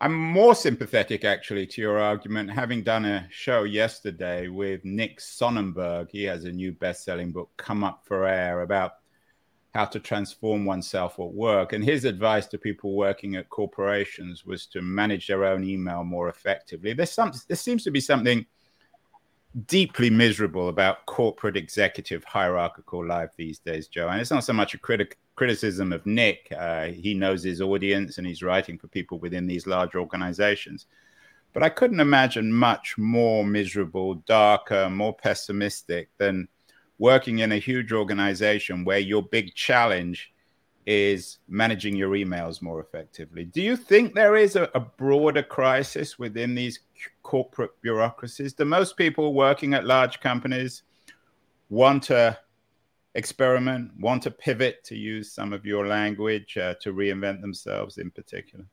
I'm 0.04 0.14
more 0.14 0.54
sympathetic 0.54 1.24
actually 1.24 1.66
to 1.66 1.82
your 1.82 1.98
argument, 1.98 2.52
having 2.52 2.84
done 2.84 3.06
a 3.06 3.26
show 3.32 3.64
yesterday 3.64 4.50
with 4.50 4.84
Nick 4.84 5.22
Sonnenberg. 5.22 6.10
He 6.12 6.24
has 6.26 6.44
a 6.44 6.52
new 6.52 6.74
best-selling 6.74 7.32
book, 7.32 7.52
Come 7.56 7.86
Up 7.86 8.02
for 8.04 8.28
Air, 8.28 8.64
about 8.64 8.96
how 9.74 9.86
to 9.86 10.02
transform 10.02 10.66
oneself 10.66 11.22
at 11.22 11.32
work. 11.32 11.72
And 11.72 11.82
his 11.82 12.04
advice 12.04 12.48
to 12.48 12.58
people 12.58 12.98
working 12.98 13.38
at 13.38 13.50
corporations 13.50 14.44
was 14.46 14.66
to 14.68 14.82
manage 14.82 15.28
their 15.28 15.46
own 15.46 15.64
email 15.64 16.04
more 16.04 16.28
effectively. 16.28 16.92
There's 16.92 17.12
some 17.12 17.32
there 17.48 17.56
seems 17.56 17.86
to 17.86 17.92
be 17.92 18.02
something 18.02 18.46
deeply 19.68 20.10
miserable 20.10 20.68
about 20.68 21.06
corporate 21.06 21.56
executive 21.56 22.26
hierarchical 22.26 23.08
life 23.08 23.30
these 23.38 23.60
days, 23.60 23.88
Joe. 23.88 24.10
And 24.10 24.20
it's 24.20 24.32
not 24.32 24.44
so 24.44 24.52
much 24.52 24.74
a 24.74 24.80
critic 24.80 25.18
criticism 25.36 25.92
of 25.92 26.06
Nick. 26.06 26.48
Uh, 26.56 26.88
he 26.88 27.14
knows 27.14 27.44
his 27.44 27.62
audience 27.62 28.18
and 28.18 28.28
he's 28.28 28.44
writing 28.44 28.78
for 28.78 28.88
people 28.88 29.20
within 29.20 29.48
these 29.48 29.68
large 29.68 29.96
organizations. 29.96 30.86
But 31.54 31.64
I 31.64 31.70
couldn't 31.70 32.00
imagine 32.00 32.52
much 32.52 32.98
more 32.98 33.46
miserable, 33.46 34.16
darker, 34.26 34.90
more 34.90 35.14
pessimistic 35.14 36.10
than 36.18 36.48
working 36.98 37.40
in 37.40 37.52
a 37.52 37.58
huge 37.58 37.92
organization 37.92 38.84
where 38.84 39.00
your 39.00 39.24
big 39.24 39.54
challenge 39.54 40.34
is 40.86 41.40
managing 41.48 41.96
your 41.96 42.12
emails 42.12 42.62
more 42.62 42.82
effectively. 42.82 43.46
Do 43.46 43.62
you 43.62 43.78
think 43.78 44.14
there 44.14 44.36
is 44.36 44.56
a, 44.56 44.70
a 44.76 44.80
broader 44.80 45.44
crisis 45.44 46.20
within 46.20 46.56
these 46.56 46.80
corporate 47.22 47.72
bureaucracies? 47.82 48.54
Do 48.54 48.66
most 48.66 48.98
people 48.98 49.34
working 49.34 49.74
at 49.74 49.86
large 49.86 50.20
companies 50.20 50.84
want 51.70 52.04
to 52.04 52.38
experiment, 53.16 53.92
want 54.00 54.24
to 54.24 54.32
pivot, 54.32 54.84
to 54.86 54.96
use 54.96 55.32
some 55.32 55.54
of 55.54 55.66
your 55.66 55.88
language, 55.88 56.58
uh, 56.58 56.74
to 56.82 56.94
reinvent 56.94 57.42
themselves 57.42 57.98
in 57.98 58.12
particular? 58.12 58.66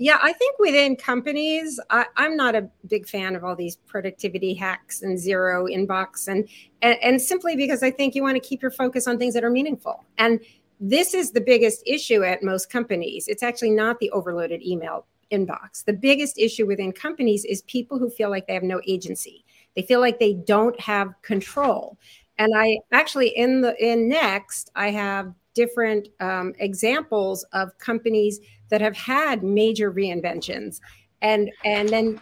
Yeah, 0.00 0.18
I 0.22 0.32
think 0.32 0.56
within 0.60 0.94
companies, 0.94 1.80
I, 1.90 2.06
am 2.16 2.36
not 2.36 2.54
a 2.54 2.70
big 2.86 3.08
fan 3.08 3.34
of 3.34 3.42
all 3.42 3.56
these 3.56 3.74
productivity 3.74 4.54
hacks 4.54 5.02
and 5.02 5.18
zero 5.18 5.66
inbox, 5.66 6.28
and, 6.28 6.48
and 6.82 6.96
and 7.02 7.20
simply 7.20 7.56
because 7.56 7.82
I 7.82 7.90
think 7.90 8.14
you 8.14 8.22
want 8.22 8.36
to 8.36 8.48
keep 8.48 8.62
your 8.62 8.70
focus 8.70 9.08
on 9.08 9.18
things 9.18 9.34
that 9.34 9.42
are 9.42 9.50
meaningful. 9.50 10.04
And 10.16 10.38
this 10.78 11.14
is 11.14 11.32
the 11.32 11.40
biggest 11.40 11.82
issue 11.84 12.22
at 12.22 12.44
most 12.44 12.70
companies. 12.70 13.26
It's 13.26 13.42
actually 13.42 13.70
not 13.72 13.98
the 13.98 14.10
overloaded 14.12 14.62
email 14.62 15.06
inbox. 15.32 15.84
The 15.84 15.92
biggest 15.92 16.38
issue 16.38 16.66
within 16.66 16.92
companies 16.92 17.44
is 17.44 17.62
people 17.62 17.98
who 17.98 18.08
feel 18.08 18.30
like 18.30 18.46
they 18.46 18.54
have 18.54 18.62
no 18.62 18.80
agency. 18.86 19.44
They 19.74 19.82
feel 19.82 19.98
like 19.98 20.20
they 20.20 20.34
don't 20.34 20.78
have 20.80 21.12
control. 21.22 21.98
And 22.38 22.52
I 22.56 22.78
actually 22.92 23.28
in 23.28 23.60
the 23.60 23.74
in 23.84 24.08
next 24.08 24.70
I 24.74 24.90
have 24.90 25.32
different 25.54 26.08
um, 26.20 26.54
examples 26.58 27.44
of 27.52 27.76
companies 27.78 28.40
that 28.70 28.80
have 28.80 28.96
had 28.96 29.42
major 29.42 29.92
reinventions, 29.92 30.80
and 31.20 31.50
and 31.64 31.88
then 31.88 32.20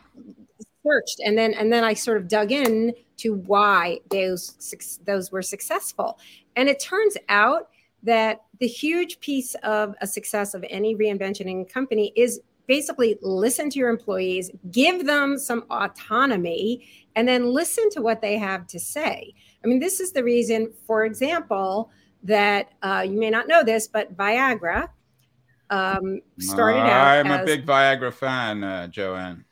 searched 0.86 1.20
and 1.24 1.36
then 1.36 1.52
and 1.54 1.72
then 1.72 1.84
I 1.84 1.94
sort 1.94 2.16
of 2.18 2.28
dug 2.28 2.52
in 2.52 2.94
to 3.18 3.34
why 3.34 4.00
those 4.10 4.98
those 5.04 5.30
were 5.30 5.42
successful. 5.42 6.18
And 6.56 6.68
it 6.68 6.80
turns 6.80 7.16
out 7.28 7.68
that 8.02 8.42
the 8.60 8.66
huge 8.66 9.20
piece 9.20 9.54
of 9.62 9.94
a 10.00 10.06
success 10.06 10.54
of 10.54 10.64
any 10.70 10.94
reinvention 10.94 11.46
in 11.46 11.64
company 11.66 12.12
is 12.16 12.40
basically 12.66 13.18
listen 13.22 13.70
to 13.70 13.78
your 13.78 13.90
employees, 13.90 14.50
give 14.70 15.06
them 15.06 15.38
some 15.38 15.64
autonomy, 15.70 16.86
and 17.14 17.28
then 17.28 17.52
listen 17.52 17.88
to 17.90 18.02
what 18.02 18.20
they 18.20 18.38
have 18.38 18.66
to 18.68 18.78
say. 18.78 19.32
I 19.66 19.68
mean, 19.68 19.80
this 19.80 19.98
is 19.98 20.12
the 20.12 20.22
reason, 20.22 20.72
for 20.86 21.06
example, 21.06 21.90
that 22.22 22.70
uh, 22.82 23.04
you 23.04 23.18
may 23.18 23.30
not 23.30 23.48
know 23.48 23.64
this, 23.64 23.88
but 23.88 24.16
Viagra 24.16 24.88
um, 25.70 26.20
started 26.38 26.78
out. 26.78 27.26
I'm 27.26 27.32
a 27.32 27.44
big 27.44 27.66
Viagra 27.66 28.12
fan, 28.12 28.62
uh, 28.62 28.86
Joanne. 28.86 29.44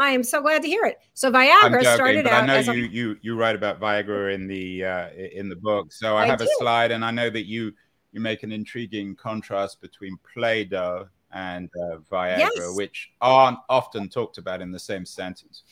I 0.00 0.10
am 0.10 0.22
so 0.22 0.40
glad 0.40 0.62
to 0.62 0.68
hear 0.68 0.84
it. 0.84 1.00
So 1.14 1.32
Viagra 1.32 1.82
joking, 1.82 1.94
started 1.94 2.24
but 2.24 2.32
out. 2.32 2.44
I 2.44 2.46
know 2.46 2.72
you, 2.72 2.84
a, 2.84 2.88
you 2.88 3.16
you 3.20 3.36
write 3.36 3.56
about 3.56 3.80
Viagra 3.80 4.32
in 4.32 4.46
the 4.46 4.84
uh, 4.84 5.08
in 5.10 5.48
the 5.48 5.56
book. 5.56 5.92
So 5.92 6.16
I, 6.16 6.22
I 6.22 6.26
have 6.26 6.38
do. 6.38 6.44
a 6.44 6.48
slide, 6.60 6.92
and 6.92 7.04
I 7.04 7.10
know 7.10 7.30
that 7.30 7.46
you 7.46 7.72
you 8.12 8.20
make 8.20 8.44
an 8.44 8.52
intriguing 8.52 9.16
contrast 9.16 9.80
between 9.80 10.16
Play-Doh 10.32 11.08
and 11.32 11.68
uh, 11.82 11.96
Viagra, 12.10 12.38
yes. 12.38 12.76
which 12.76 13.10
aren't 13.20 13.58
often 13.68 14.08
talked 14.08 14.38
about 14.38 14.60
in 14.62 14.70
the 14.70 14.78
same 14.78 15.04
sentence 15.04 15.64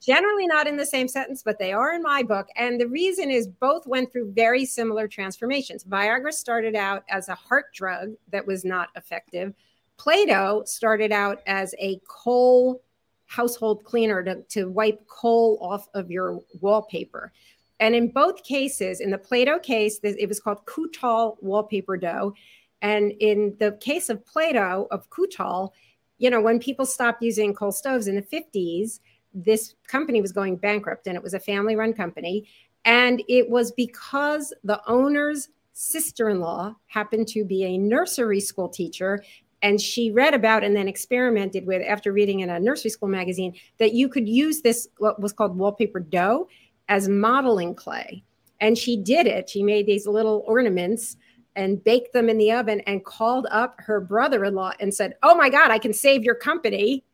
generally 0.00 0.46
not 0.46 0.66
in 0.66 0.76
the 0.76 0.86
same 0.86 1.06
sentence, 1.06 1.42
but 1.42 1.58
they 1.58 1.72
are 1.72 1.92
in 1.94 2.02
my 2.02 2.22
book. 2.22 2.48
And 2.56 2.80
the 2.80 2.88
reason 2.88 3.30
is 3.30 3.46
both 3.46 3.86
went 3.86 4.10
through 4.12 4.32
very 4.32 4.64
similar 4.64 5.06
transformations. 5.06 5.84
Viagra 5.84 6.32
started 6.32 6.74
out 6.74 7.04
as 7.08 7.28
a 7.28 7.34
heart 7.34 7.66
drug 7.74 8.14
that 8.32 8.46
was 8.46 8.64
not 8.64 8.88
effective. 8.96 9.54
Play-Doh 9.98 10.62
started 10.64 11.12
out 11.12 11.42
as 11.46 11.74
a 11.78 12.00
coal 12.08 12.82
household 13.26 13.84
cleaner 13.84 14.22
to, 14.24 14.42
to 14.48 14.70
wipe 14.70 15.06
coal 15.06 15.58
off 15.60 15.88
of 15.94 16.10
your 16.10 16.40
wallpaper. 16.60 17.32
And 17.78 17.94
in 17.94 18.10
both 18.10 18.42
cases, 18.42 19.00
in 19.00 19.10
the 19.10 19.18
Play-Doh 19.18 19.60
case, 19.60 20.00
it 20.02 20.28
was 20.28 20.40
called 20.40 20.64
Kutol 20.66 21.36
wallpaper 21.42 21.96
dough. 21.96 22.34
And 22.82 23.12
in 23.20 23.54
the 23.58 23.72
case 23.80 24.08
of 24.08 24.24
Play-Doh, 24.24 24.88
of 24.90 25.08
Kutol, 25.10 25.70
you 26.18 26.30
know, 26.30 26.40
when 26.40 26.58
people 26.58 26.86
stopped 26.86 27.22
using 27.22 27.54
coal 27.54 27.72
stoves 27.72 28.06
in 28.06 28.16
the 28.16 28.22
50s, 28.22 29.00
this 29.32 29.74
company 29.86 30.20
was 30.20 30.32
going 30.32 30.56
bankrupt 30.56 31.06
and 31.06 31.16
it 31.16 31.22
was 31.22 31.34
a 31.34 31.40
family 31.40 31.76
run 31.76 31.92
company. 31.92 32.48
And 32.84 33.22
it 33.28 33.48
was 33.48 33.72
because 33.72 34.52
the 34.64 34.80
owner's 34.86 35.48
sister 35.72 36.28
in 36.28 36.40
law 36.40 36.74
happened 36.86 37.28
to 37.28 37.44
be 37.44 37.64
a 37.64 37.78
nursery 37.78 38.40
school 38.40 38.68
teacher. 38.68 39.22
And 39.62 39.80
she 39.80 40.10
read 40.10 40.34
about 40.34 40.64
and 40.64 40.74
then 40.74 40.88
experimented 40.88 41.66
with, 41.66 41.82
after 41.86 42.12
reading 42.12 42.40
in 42.40 42.50
a 42.50 42.58
nursery 42.58 42.90
school 42.90 43.08
magazine, 43.08 43.54
that 43.78 43.92
you 43.92 44.08
could 44.08 44.28
use 44.28 44.62
this, 44.62 44.88
what 44.98 45.20
was 45.20 45.32
called 45.32 45.56
wallpaper 45.56 46.00
dough, 46.00 46.48
as 46.88 47.08
modeling 47.08 47.74
clay. 47.74 48.24
And 48.60 48.76
she 48.76 48.96
did 48.96 49.26
it. 49.26 49.48
She 49.48 49.62
made 49.62 49.86
these 49.86 50.06
little 50.06 50.44
ornaments 50.46 51.16
and 51.56 51.82
baked 51.82 52.12
them 52.12 52.28
in 52.28 52.38
the 52.38 52.52
oven 52.52 52.80
and 52.80 53.04
called 53.04 53.46
up 53.50 53.74
her 53.78 54.00
brother 54.00 54.44
in 54.44 54.54
law 54.54 54.72
and 54.80 54.94
said, 54.94 55.14
Oh 55.22 55.34
my 55.34 55.48
God, 55.48 55.70
I 55.70 55.78
can 55.78 55.92
save 55.92 56.22
your 56.22 56.34
company 56.34 57.04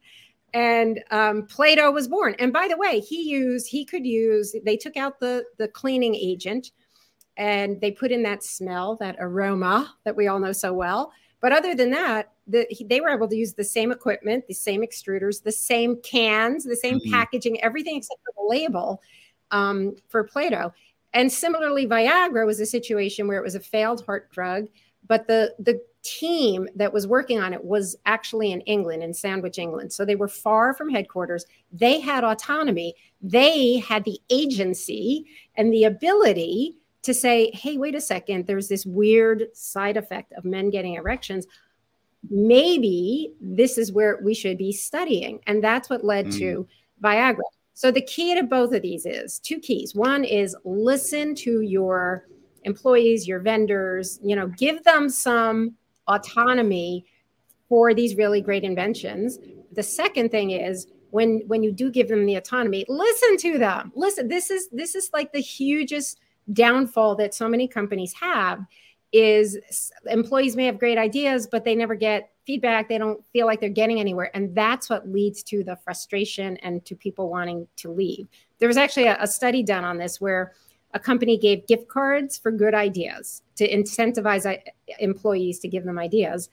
and 0.56 1.04
um, 1.10 1.46
Play-Doh 1.46 1.90
was 1.90 2.08
born. 2.08 2.34
And 2.38 2.50
by 2.50 2.66
the 2.66 2.78
way, 2.78 2.98
he 3.00 3.28
used 3.28 3.68
he 3.68 3.84
could 3.84 4.06
use. 4.06 4.56
They 4.64 4.78
took 4.78 4.96
out 4.96 5.20
the 5.20 5.44
the 5.58 5.68
cleaning 5.68 6.14
agent, 6.14 6.70
and 7.36 7.78
they 7.82 7.90
put 7.90 8.10
in 8.10 8.22
that 8.22 8.42
smell, 8.42 8.96
that 8.96 9.16
aroma 9.18 9.94
that 10.04 10.16
we 10.16 10.28
all 10.28 10.38
know 10.38 10.52
so 10.52 10.72
well. 10.72 11.12
But 11.42 11.52
other 11.52 11.74
than 11.74 11.90
that, 11.90 12.32
the, 12.46 12.66
they 12.86 13.02
were 13.02 13.10
able 13.10 13.28
to 13.28 13.36
use 13.36 13.52
the 13.52 13.64
same 13.64 13.92
equipment, 13.92 14.46
the 14.48 14.54
same 14.54 14.80
extruders, 14.80 15.42
the 15.42 15.52
same 15.52 16.00
cans, 16.00 16.64
the 16.64 16.74
same 16.74 17.00
mm-hmm. 17.00 17.12
packaging, 17.12 17.60
everything 17.60 17.96
except 17.96 18.20
for 18.24 18.32
the 18.34 18.48
label 18.48 19.02
um, 19.50 19.94
for 20.08 20.24
Play-Doh. 20.24 20.72
And 21.12 21.30
similarly, 21.30 21.86
Viagra 21.86 22.46
was 22.46 22.60
a 22.60 22.66
situation 22.66 23.28
where 23.28 23.38
it 23.38 23.44
was 23.44 23.54
a 23.54 23.60
failed 23.60 24.06
heart 24.06 24.30
drug, 24.32 24.68
but 25.06 25.26
the 25.26 25.54
the 25.58 25.78
team 26.06 26.68
that 26.76 26.92
was 26.92 27.06
working 27.06 27.40
on 27.40 27.52
it 27.52 27.64
was 27.64 27.96
actually 28.06 28.52
in 28.52 28.60
England, 28.62 29.02
in 29.02 29.12
Sandwich, 29.12 29.58
England. 29.58 29.92
So 29.92 30.04
they 30.04 30.16
were 30.16 30.28
far 30.28 30.74
from 30.74 30.90
headquarters. 30.90 31.44
They 31.72 32.00
had 32.00 32.24
autonomy. 32.24 32.94
They 33.20 33.78
had 33.78 34.04
the 34.04 34.20
agency 34.30 35.26
and 35.56 35.72
the 35.72 35.84
ability 35.84 36.78
to 37.02 37.14
say, 37.14 37.50
hey, 37.52 37.76
wait 37.78 37.94
a 37.94 38.00
second, 38.00 38.46
there's 38.46 38.68
this 38.68 38.84
weird 38.84 39.44
side 39.54 39.96
effect 39.96 40.32
of 40.32 40.44
men 40.44 40.70
getting 40.70 40.94
erections. 40.94 41.46
Maybe 42.28 43.32
this 43.40 43.78
is 43.78 43.92
where 43.92 44.18
we 44.22 44.34
should 44.34 44.58
be 44.58 44.72
studying. 44.72 45.40
And 45.46 45.62
that's 45.62 45.88
what 45.88 46.04
led 46.04 46.26
mm. 46.26 46.38
to 46.38 46.68
Viagra. 47.02 47.42
So 47.74 47.90
the 47.90 48.00
key 48.00 48.34
to 48.34 48.42
both 48.42 48.72
of 48.72 48.82
these 48.82 49.06
is 49.06 49.38
two 49.38 49.60
keys. 49.60 49.94
One 49.94 50.24
is 50.24 50.56
listen 50.64 51.34
to 51.36 51.60
your 51.60 52.26
employees, 52.64 53.28
your 53.28 53.38
vendors, 53.38 54.18
you 54.22 54.34
know, 54.34 54.48
give 54.48 54.82
them 54.84 55.08
some 55.08 55.74
autonomy 56.08 57.04
for 57.68 57.94
these 57.94 58.16
really 58.16 58.40
great 58.40 58.64
inventions. 58.64 59.38
The 59.72 59.82
second 59.82 60.30
thing 60.30 60.50
is 60.50 60.86
when 61.10 61.42
when 61.46 61.62
you 61.62 61.72
do 61.72 61.90
give 61.90 62.08
them 62.08 62.26
the 62.26 62.36
autonomy, 62.36 62.84
listen 62.88 63.36
to 63.38 63.58
them. 63.58 63.92
Listen, 63.94 64.28
this 64.28 64.50
is 64.50 64.68
this 64.70 64.94
is 64.94 65.10
like 65.12 65.32
the 65.32 65.40
hugest 65.40 66.20
downfall 66.52 67.16
that 67.16 67.34
so 67.34 67.48
many 67.48 67.66
companies 67.66 68.14
have 68.20 68.64
is 69.12 69.58
employees 70.06 70.56
may 70.56 70.66
have 70.66 70.78
great 70.78 70.98
ideas, 70.98 71.46
but 71.46 71.64
they 71.64 71.74
never 71.74 71.94
get 71.94 72.30
feedback. 72.46 72.88
They 72.88 72.98
don't 72.98 73.24
feel 73.32 73.46
like 73.46 73.60
they're 73.60 73.68
getting 73.68 73.98
anywhere. 74.00 74.30
And 74.34 74.54
that's 74.54 74.90
what 74.90 75.08
leads 75.08 75.42
to 75.44 75.64
the 75.64 75.76
frustration 75.76 76.56
and 76.58 76.84
to 76.84 76.94
people 76.94 77.30
wanting 77.30 77.66
to 77.76 77.90
leave. 77.90 78.28
There 78.58 78.68
was 78.68 78.76
actually 78.76 79.06
a, 79.06 79.16
a 79.20 79.26
study 79.26 79.62
done 79.62 79.84
on 79.84 79.98
this 79.98 80.20
where 80.20 80.52
a 80.94 80.98
company 80.98 81.36
gave 81.36 81.66
gift 81.66 81.88
cards 81.88 82.38
for 82.38 82.50
good 82.50 82.74
ideas 82.74 83.42
to 83.56 83.68
incentivize 83.68 84.46
uh, 84.46 84.58
employees 84.98 85.58
to 85.60 85.68
give 85.68 85.84
them 85.84 85.98
ideas. 85.98 86.48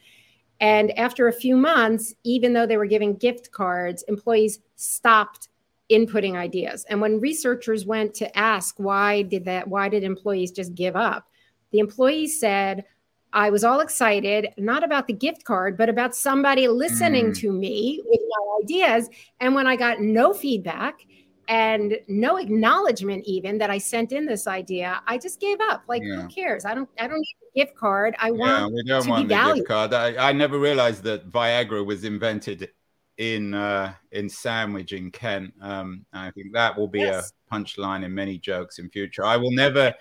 And 0.60 0.98
after 0.98 1.28
a 1.28 1.34
few 1.34 1.58
months, 1.58 2.14
even 2.24 2.54
though 2.54 2.66
they 2.66 2.78
were 2.78 2.86
giving 2.86 3.16
gift 3.16 3.52
cards, 3.52 4.04
employees 4.04 4.60
stopped 4.76 5.50
inputting 5.92 6.36
ideas. 6.36 6.86
And 6.90 7.02
when 7.02 7.20
researchers 7.20 7.86
went 7.86 8.14
to 8.16 8.38
ask 8.38 8.76
why 8.78 9.24
did 9.24 9.46
that, 9.46 9.68
why 9.68 9.90
did 9.90 10.04
employees 10.04 10.52
just 10.52 10.74
give 10.74 10.96
up? 10.96 11.28
The 11.72 11.80
employees 11.80 12.40
said, 12.40 12.86
I 13.34 13.50
was 13.50 13.64
all 13.64 13.80
excited, 13.80 14.50
not 14.58 14.84
about 14.84 15.08
the 15.08 15.14
gift 15.14 15.44
card, 15.44 15.76
but 15.76 15.90
about 15.90 16.16
somebody 16.16 16.68
listening 16.68 17.32
mm. 17.32 17.38
to 17.40 17.52
me 17.52 18.00
with 18.06 18.22
my 18.30 18.60
ideas. 18.64 19.10
And 19.40 19.56
when 19.56 19.66
I 19.66 19.76
got 19.76 20.02
no 20.02 20.34
feedback 20.34 21.00
and 21.48 21.98
no 22.08 22.38
acknowledgement 22.38 23.24
even 23.26 23.58
that 23.58 23.70
I 23.70 23.78
sent 23.78 24.12
in 24.12 24.26
this 24.26 24.48
idea, 24.48 25.02
I 25.08 25.18
just 25.18 25.40
gave 25.40 25.60
up. 25.62 25.84
Like, 25.88 26.02
yeah. 26.04 26.22
who 26.22 26.28
cares? 26.28 26.66
I 26.66 26.74
don't 26.74 26.90
I 27.00 27.08
don't 27.08 27.20
need 27.20 27.38
a 27.56 27.66
gift 27.66 27.78
card. 27.78 28.16
I 28.20 28.32
want 28.32 28.74
yeah, 28.74 28.76
we 28.76 28.84
don't 28.84 29.08
want 29.08 29.28
the 29.28 29.36
valued. 29.36 29.58
gift 29.58 29.68
card. 29.68 29.94
I, 29.94 30.30
I 30.30 30.32
never 30.32 30.60
realized 30.60 31.04
that 31.04 31.30
Viagra 31.30 31.86
was 31.86 32.04
invented 32.04 32.70
in 33.18 33.54
uh, 33.54 33.94
in 34.12 34.30
Sandwich 34.30 34.94
in 34.94 35.12
Kent. 35.12 35.54
Um, 35.62 36.06
I 36.14 36.32
think 36.32 36.54
that 36.54 36.78
will 36.78 36.88
be 36.88 37.00
yes. 37.00 37.32
a 37.32 37.54
punchline 37.54 38.04
in 38.04 38.14
many 38.14 38.38
jokes 38.38 38.80
in 38.80 38.90
future. 38.90 39.24
I 39.24 39.38
will 39.38 39.52
never, 39.52 39.94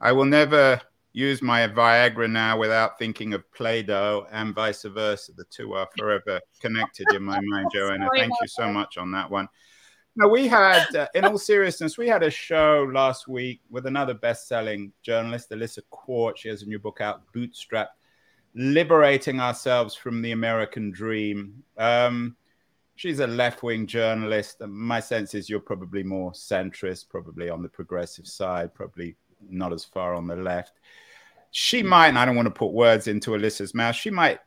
I 0.00 0.12
will 0.12 0.24
never 0.24 0.80
use 1.12 1.42
my 1.42 1.66
Viagra 1.66 2.30
now 2.30 2.58
without 2.58 2.98
thinking 2.98 3.34
of 3.34 3.50
Play-Doh 3.52 4.26
and 4.30 4.54
vice 4.54 4.84
versa. 4.84 5.32
The 5.36 5.44
two 5.50 5.74
are 5.74 5.88
forever 5.96 6.40
connected 6.60 7.06
in 7.14 7.22
my 7.22 7.40
mind, 7.40 7.68
Joanna. 7.74 8.08
Thank 8.14 8.32
you 8.40 8.48
so 8.48 8.68
much 8.68 8.96
on 8.98 9.10
that 9.12 9.30
one. 9.30 9.48
Now, 10.18 10.26
we 10.26 10.48
had, 10.48 10.96
uh, 10.96 11.06
in 11.14 11.24
all 11.24 11.38
seriousness, 11.38 11.96
we 11.96 12.08
had 12.08 12.24
a 12.24 12.30
show 12.30 12.90
last 12.92 13.28
week 13.28 13.60
with 13.70 13.86
another 13.86 14.14
best-selling 14.14 14.92
journalist, 15.00 15.50
Alyssa 15.50 15.78
Quart. 15.90 16.36
She 16.36 16.48
has 16.48 16.62
a 16.62 16.66
new 16.66 16.80
book 16.80 17.00
out, 17.00 17.22
Bootstrap, 17.32 17.90
Liberating 18.52 19.38
Ourselves 19.38 19.94
from 19.94 20.20
the 20.20 20.32
American 20.32 20.90
Dream. 20.90 21.62
Um, 21.76 22.34
she's 22.96 23.20
a 23.20 23.28
left-wing 23.28 23.86
journalist. 23.86 24.60
My 24.66 24.98
sense 24.98 25.34
is 25.34 25.48
you're 25.48 25.60
probably 25.60 26.02
more 26.02 26.32
centrist, 26.32 27.08
probably 27.08 27.48
on 27.48 27.62
the 27.62 27.68
progressive 27.68 28.26
side, 28.26 28.74
probably 28.74 29.14
not 29.48 29.72
as 29.72 29.84
far 29.84 30.14
on 30.14 30.26
the 30.26 30.34
left. 30.34 30.80
She 31.52 31.80
might, 31.80 32.08
and 32.08 32.18
I 32.18 32.24
don't 32.24 32.34
want 32.34 32.46
to 32.46 32.50
put 32.50 32.72
words 32.72 33.06
into 33.06 33.36
Alyssa's 33.36 33.72
mouth, 33.72 33.94
she 33.94 34.10
might 34.10 34.40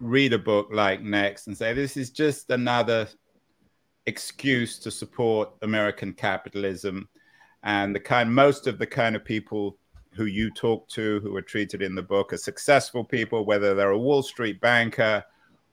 read 0.00 0.32
a 0.32 0.38
book 0.38 0.68
like 0.72 1.02
Next 1.02 1.48
and 1.48 1.56
say, 1.56 1.74
this 1.74 1.98
is 1.98 2.08
just 2.08 2.48
another 2.48 3.08
excuse 4.06 4.78
to 4.80 4.90
support 4.90 5.50
American 5.62 6.12
capitalism. 6.12 7.08
And 7.62 7.94
the 7.94 8.00
kind, 8.00 8.34
most 8.34 8.66
of 8.66 8.78
the 8.78 8.86
kind 8.86 9.14
of 9.14 9.24
people 9.24 9.78
who 10.14 10.24
you 10.24 10.50
talk 10.50 10.88
to, 10.90 11.20
who 11.20 11.34
are 11.36 11.42
treated 11.42 11.82
in 11.82 11.94
the 11.94 12.02
book, 12.02 12.32
are 12.32 12.38
successful 12.38 13.04
people, 13.04 13.44
whether 13.44 13.74
they're 13.74 13.90
a 13.90 13.98
Wall 13.98 14.22
Street 14.22 14.60
banker 14.60 15.24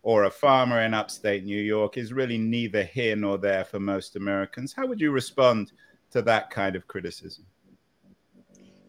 or 0.01 0.24
a 0.25 0.31
farmer 0.31 0.81
in 0.81 0.93
upstate 0.93 1.43
New 1.43 1.62
York, 1.62 1.98
is 1.98 2.13
really 2.13 2.38
neither 2.38 2.83
here 2.83 3.15
nor 3.15 3.38
there 3.38 3.65
for 3.65 3.79
most 3.79 4.15
Americans. 4.15 4.74
How 4.74 4.88
would 4.88 5.01
you 5.01 5.12
respond 5.12 5.74
to 6.12 6.21
that 6.21 6.50
kind 6.50 6.75
of 6.75 6.88
criticism? 6.88 7.45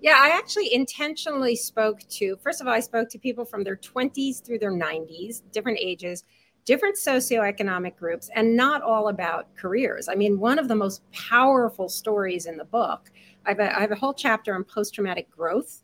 Yeah, 0.01 0.17
I 0.19 0.29
actually 0.29 0.73
intentionally 0.73 1.57
spoke 1.57 2.01
to, 2.09 2.37
first 2.37 2.61
of 2.61 2.67
all, 2.67 2.73
I 2.73 2.81
spoke 2.81 3.11
to 3.11 3.19
people 3.19 3.45
from 3.45 3.65
their 3.65 3.77
20s 3.77 4.43
through 4.43 4.59
their 4.59 4.73
90s, 4.73 5.43
different 5.53 5.79
ages, 5.79 6.25
different 6.65 6.97
socioeconomic 6.97 7.97
groups, 7.97 8.31
and 8.35 8.57
not 8.57 8.83
all 8.83 9.09
about 9.09 9.55
careers. 9.57 10.09
I 10.09 10.15
mean, 10.15 10.39
one 10.39 10.59
of 10.59 10.69
the 10.69 10.75
most 10.75 11.03
powerful 11.13 11.89
stories 11.89 12.47
in 12.47 12.57
the 12.57 12.65
book, 12.65 13.11
I 13.47 13.51
have 13.51 13.59
a, 13.61 13.77
I 13.77 13.81
have 13.81 13.93
a 13.93 13.97
whole 13.97 14.15
chapter 14.15 14.55
on 14.55 14.65
post 14.65 14.95
traumatic 14.95 15.31
growth. 15.31 15.83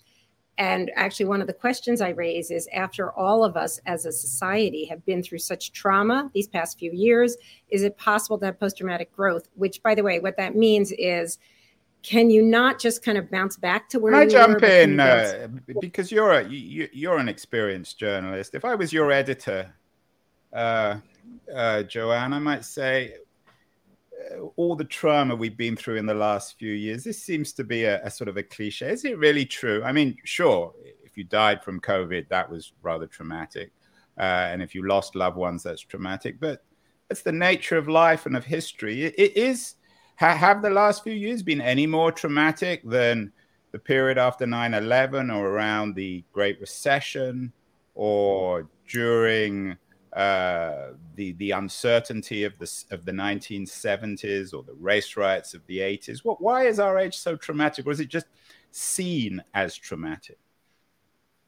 And 0.59 0.91
actually, 0.97 1.27
one 1.27 1.43
of 1.43 1.47
the 1.47 1.53
questions 1.53 2.01
I 2.01 2.11
raise 2.11 2.51
is 2.51 2.67
after 2.73 3.13
all 3.13 3.45
of 3.45 3.59
us 3.59 3.79
as 3.85 4.07
a 4.07 4.13
society 4.13 4.87
have 4.87 5.05
been 5.05 5.23
through 5.23 5.41
such 5.41 5.73
trauma 5.73 6.31
these 6.33 6.49
past 6.49 6.79
few 6.79 6.93
years, 6.93 7.37
is 7.69 7.83
it 7.83 7.99
possible 7.99 8.39
to 8.39 8.47
have 8.47 8.59
post 8.59 8.79
traumatic 8.79 9.15
growth? 9.15 9.49
Which, 9.55 9.83
by 9.83 9.95
the 9.95 10.03
way, 10.03 10.19
what 10.19 10.39
that 10.39 10.57
means 10.57 10.93
is 10.93 11.39
can 12.03 12.31
you 12.31 12.41
not 12.41 12.79
just 12.79 13.03
kind 13.03 13.19
of 13.19 13.29
bounce 13.31 13.57
back 13.57 13.89
to 13.89 13.99
where 13.99 14.13
Can 14.13 14.23
I 14.23 14.27
jump 14.27 14.61
were, 14.61 14.69
in 14.69 15.01
uh, 15.01 15.49
because 15.81 16.13
you're 16.13 16.31
a 16.31 16.49
you, 16.49 16.89
you're 16.93 17.19
an 17.19 17.29
experienced 17.29 17.99
journalist. 17.99 18.55
If 18.55 18.65
I 18.65 18.77
was 18.77 18.93
your 18.93 19.11
editor, 19.11 19.75
uh, 20.53 20.99
uh, 21.55 21.83
Joanne, 21.85 22.33
I 22.33 22.39
might 22.39 22.65
say 22.65 23.15
uh, 24.33 24.41
all 24.57 24.77
the 24.77 24.85
trauma 24.85 25.35
we've 25.35 25.57
been 25.57 25.77
through 25.77 25.97
in 25.97 26.07
the 26.07 26.15
last 26.15 26.59
few 26.59 26.73
years. 26.73 27.05
This 27.05 27.23
seems 27.23 27.53
to 27.55 27.65
be 27.65 27.85
a, 27.85 28.03
a 28.05 28.11
sort 28.11 28.29
of 28.29 28.37
a 28.37 28.43
cliche. 28.43 28.91
Is 28.91 29.05
it 29.05 29.19
really 29.19 29.45
true? 29.45 29.83
I 29.85 29.93
mean, 29.93 30.17
sure, 30.25 30.73
if 31.05 31.17
you 31.17 31.25
died 31.25 31.63
from 31.63 31.81
COVID, 31.81 32.29
that 32.29 32.51
was 32.51 32.73
rather 32.83 33.07
traumatic, 33.07 33.73
uh, 34.19 34.49
and 34.51 34.63
if 34.63 34.75
you 34.75 34.87
lost 34.87 35.15
loved 35.15 35.37
ones, 35.37 35.63
that's 35.63 35.83
traumatic. 35.83 36.41
But 36.41 36.65
it's 37.11 37.23
the 37.23 37.33
nature 37.33 37.77
of 37.77 37.89
life 37.89 38.27
and 38.27 38.37
of 38.37 38.45
history. 38.45 39.05
it, 39.05 39.15
it 39.17 39.37
is 39.37 39.77
Ha- 40.17 40.35
have 40.35 40.63
the 40.63 40.71
last 40.71 41.05
few 41.05 41.13
years 41.13 41.43
been 41.43 41.61
any 41.61 41.87
more 41.87 42.11
traumatic 42.11 42.83
than 42.85 43.33
the 43.73 43.79
period 43.79 44.17
after 44.17 44.47
9 44.47 44.73
11 44.73 45.31
or 45.31 45.49
around 45.49 45.95
the 45.95 46.25
Great 46.33 46.59
Recession 46.61 47.53
or 47.95 48.69
during 48.89 49.77
the, 50.17 51.33
the 51.33 51.51
uncertainty 51.51 52.45
of 52.45 52.59
the, 52.59 52.85
of 52.91 53.05
the 53.05 53.13
1970s 53.13 54.55
or 54.55 54.63
the 54.63 54.75
race 54.75 55.17
riots 55.17 55.55
of 55.55 55.67
the 55.67 55.79
80s? 55.79 56.25
What, 56.25 56.41
why 56.41 56.67
is 56.67 56.79
our 56.79 56.99
age 56.99 57.17
so 57.17 57.37
traumatic? 57.37 57.87
Or 57.87 57.93
is 57.93 58.01
it 58.01 58.09
just 58.09 58.27
seen 58.71 59.43
as 59.55 59.77
traumatic? 59.77 60.39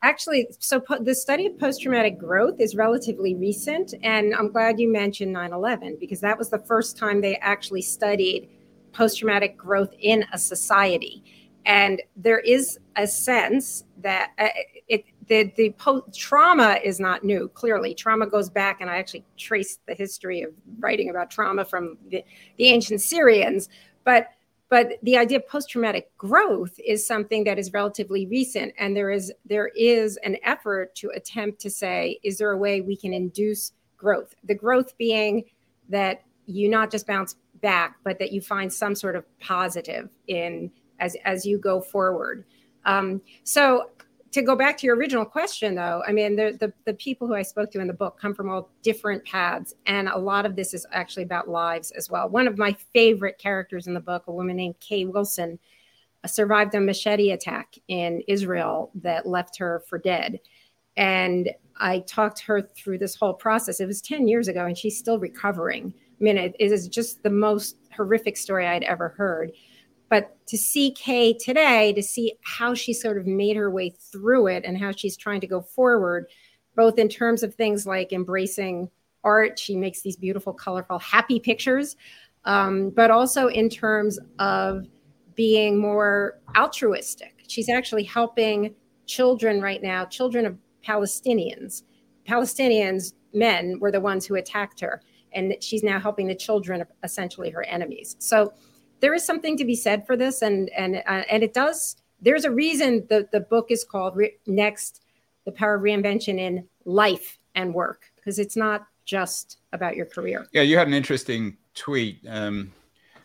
Actually, 0.03 0.47
so 0.61 0.79
po- 0.79 1.03
the 1.03 1.15
study 1.15 1.47
of 1.47 1.59
post 1.59 1.83
traumatic 1.83 2.19
growth 2.19 2.61
is 2.61 2.77
relatively 2.77 3.35
recent. 3.35 3.95
And 4.03 4.35
I'm 4.35 4.53
glad 4.53 4.79
you 4.79 4.93
mentioned 4.93 5.33
9 5.33 5.53
11 5.53 5.97
because 5.99 6.21
that 6.21 6.39
was 6.39 6.51
the 6.51 6.59
first 6.61 6.97
time 6.97 7.21
they 7.21 7.37
actually 7.37 7.83
studied 7.83 8.49
post 8.93 9.19
traumatic 9.19 9.57
growth 9.57 9.93
in 9.99 10.25
a 10.33 10.39
society. 10.39 11.25
And 11.67 12.01
there 12.17 12.39
is 12.39 12.79
a 12.97 13.07
sense 13.07 13.85
that 13.99 14.31
uh, 14.39 14.49
the, 15.29 15.53
the 15.57 15.71
post 15.71 16.19
trauma 16.19 16.79
is 16.83 17.01
not 17.01 17.25
new. 17.25 17.49
Clearly, 17.49 17.95
trauma 17.95 18.27
goes 18.27 18.49
back, 18.49 18.81
and 18.81 18.91
I 18.91 18.99
actually 18.99 19.25
traced 19.37 19.81
the 19.87 19.95
history 19.95 20.43
of 20.43 20.53
writing 20.79 21.11
about 21.11 21.31
trauma 21.31 21.65
from 21.65 21.99
the, 22.09 22.25
the 22.57 22.67
ancient 22.69 23.01
Syrians. 23.01 23.69
But 24.05 24.29
but 24.71 24.99
the 25.03 25.17
idea 25.17 25.39
of 25.39 25.49
post-traumatic 25.49 26.15
growth 26.19 26.79
is 26.85 27.07
something 27.07 27.45
that 27.45 27.59
is 27.59 27.73
relatively 27.73 28.27
recent 28.27 28.75
and 28.79 28.95
there 28.95 29.11
is 29.11 29.33
there 29.47 29.69
is 29.69 30.19
an 30.19 30.37
effort 30.45 30.95
to 30.97 31.11
attempt 31.15 31.59
to 31.63 31.71
say 31.71 32.19
is 32.23 32.37
there 32.37 32.51
a 32.51 32.57
way 32.59 32.83
we 32.83 32.95
can 32.95 33.15
induce 33.15 33.73
growth 33.97 34.35
the 34.45 34.55
growth 34.55 34.95
being 34.99 35.43
that 35.89 36.23
you 36.45 36.69
not 36.69 36.91
just 36.91 37.07
bounce 37.07 37.37
back, 37.61 37.97
but 38.05 38.19
that 38.19 38.33
you 38.33 38.41
find 38.41 38.73
some 38.73 38.95
sort 38.95 39.17
of 39.17 39.25
positive 39.39 40.09
in 40.27 40.71
as 40.99 41.17
as 41.25 41.47
you 41.47 41.59
go 41.59 41.81
forward. 41.81 42.45
Um, 42.85 43.21
so 43.45 43.91
to 44.33 44.43
go 44.43 44.55
back 44.55 44.77
to 44.79 44.87
your 44.87 44.97
original 44.97 45.25
question, 45.25 45.75
though, 45.75 46.03
I 46.07 46.13
mean, 46.13 46.37
the, 46.37 46.57
the, 46.59 46.73
the 46.85 46.95
people 46.95 47.27
who 47.27 47.35
I 47.35 47.43
spoke 47.43 47.71
to 47.73 47.81
in 47.81 47.87
the 47.87 47.95
book 47.95 48.19
come 48.21 48.35
from 48.35 48.51
all 48.51 48.71
different 48.83 49.25
paths, 49.25 49.75
and 49.87 50.09
a 50.09 50.19
lot 50.19 50.45
of 50.45 50.55
this 50.55 50.75
is 50.75 50.87
actually 50.93 51.23
about 51.23 51.49
lives 51.49 51.91
as 51.93 52.11
well. 52.11 52.29
One 52.29 52.47
of 52.47 52.59
my 52.59 52.77
favorite 52.93 53.39
characters 53.39 53.87
in 53.87 53.95
the 53.95 54.01
book, 54.01 54.25
a 54.27 54.33
woman 54.33 54.57
named 54.57 54.79
Kay 54.81 55.07
Wilson, 55.07 55.59
uh, 56.25 56.29
survived 56.29 56.75
a 56.75 56.81
machete 56.81 57.31
attack 57.31 57.77
in 57.89 58.23
Israel 58.29 58.91
that 58.97 59.27
left 59.27 59.57
her 59.59 59.83
for 59.89 59.99
dead. 59.99 60.41
And 60.97 61.51
I 61.81 62.01
talked 62.01 62.41
her 62.41 62.61
through 62.61 62.99
this 62.99 63.15
whole 63.15 63.35
process. 63.35 63.81
It 63.81 63.87
was 63.87 64.03
10 64.03 64.29
years 64.29 64.49
ago, 64.49 64.67
and 64.67 64.77
she's 64.77 64.99
still 64.99 65.19
recovering 65.19 65.95
I 66.21 66.25
mean, 66.25 66.37
it 66.37 66.57
is 66.59 66.89
just 66.89 67.23
the 67.23 67.31
most 67.31 67.77
horrific 67.97 68.37
story 68.37 68.67
I'd 68.67 68.83
ever 68.83 69.11
heard. 69.11 69.53
But 70.09 70.35
to 70.47 70.57
see 70.57 70.93
Kay 70.93 71.35
today, 71.35 71.93
to 71.93 72.03
see 72.03 72.35
how 72.43 72.75
she 72.75 72.93
sort 72.93 73.19
of 73.19 73.27
made 73.27 73.57
her 73.57 73.71
way 73.71 73.91
through 73.91 74.49
it 74.49 74.65
and 74.65 74.79
how 74.79 74.93
she's 74.93 75.17
trying 75.17 75.41
to 75.41 75.47
go 75.47 75.61
forward, 75.61 76.27
both 76.77 76.99
in 76.99 77.09
terms 77.09 77.43
of 77.43 77.55
things 77.55 77.87
like 77.87 78.13
embracing 78.13 78.91
art, 79.25 79.59
she 79.59 79.77
makes 79.77 80.01
these 80.01 80.17
beautiful, 80.17 80.53
colorful, 80.53 80.99
happy 80.99 81.39
pictures, 81.39 81.97
um, 82.45 82.91
but 82.91 83.11
also 83.11 83.49
in 83.49 83.69
terms 83.69 84.19
of 84.39 84.87
being 85.35 85.79
more 85.79 86.41
altruistic. 86.57 87.45
She's 87.47 87.69
actually 87.69 88.05
helping 88.05 88.75
children 89.07 89.61
right 89.61 89.83
now, 89.83 90.05
children 90.05 90.47
of 90.47 90.57
Palestinians. 90.87 91.83
Palestinians, 92.27 93.13
men, 93.35 93.79
were 93.81 93.91
the 93.91 94.01
ones 94.01 94.27
who 94.27 94.37
attacked 94.37 94.81
her 94.81 95.03
and 95.33 95.57
she's 95.61 95.83
now 95.83 95.99
helping 95.99 96.27
the 96.27 96.35
children 96.35 96.85
essentially 97.03 97.51
her 97.51 97.63
enemies 97.65 98.17
so 98.19 98.53
there 99.01 99.15
is 99.15 99.25
something 99.25 99.57
to 99.57 99.65
be 99.65 99.75
said 99.75 100.07
for 100.07 100.17
this 100.17 100.43
and 100.43 100.71
and 100.71 100.97
uh, 101.07 101.23
and 101.31 101.43
it 101.43 101.55
does 101.55 101.97
there's 102.21 102.45
a 102.45 102.51
reason 102.51 103.07
the, 103.09 103.29
the 103.33 103.41
book 103.41 103.71
is 103.71 103.85
called 103.85 104.17
Re- 104.17 104.37
Next 104.47 105.03
The 105.45 105.53
Power 105.53 105.75
of 105.75 105.83
Reinvention 105.83 106.39
in 106.39 106.67
Life 106.85 107.39
and 107.55 107.73
Work, 107.73 108.11
because 108.17 108.39
it's 108.39 108.57
not 108.57 108.87
just 109.05 109.59
about 109.73 109.97
your 109.97 110.07
career. 110.07 110.47
Yeah, 110.53 110.63
you 110.63 110.77
had 110.77 110.89
an 110.89 110.95
interesting 110.95 111.57
tweet. 111.75 112.21
Um, 112.29 112.73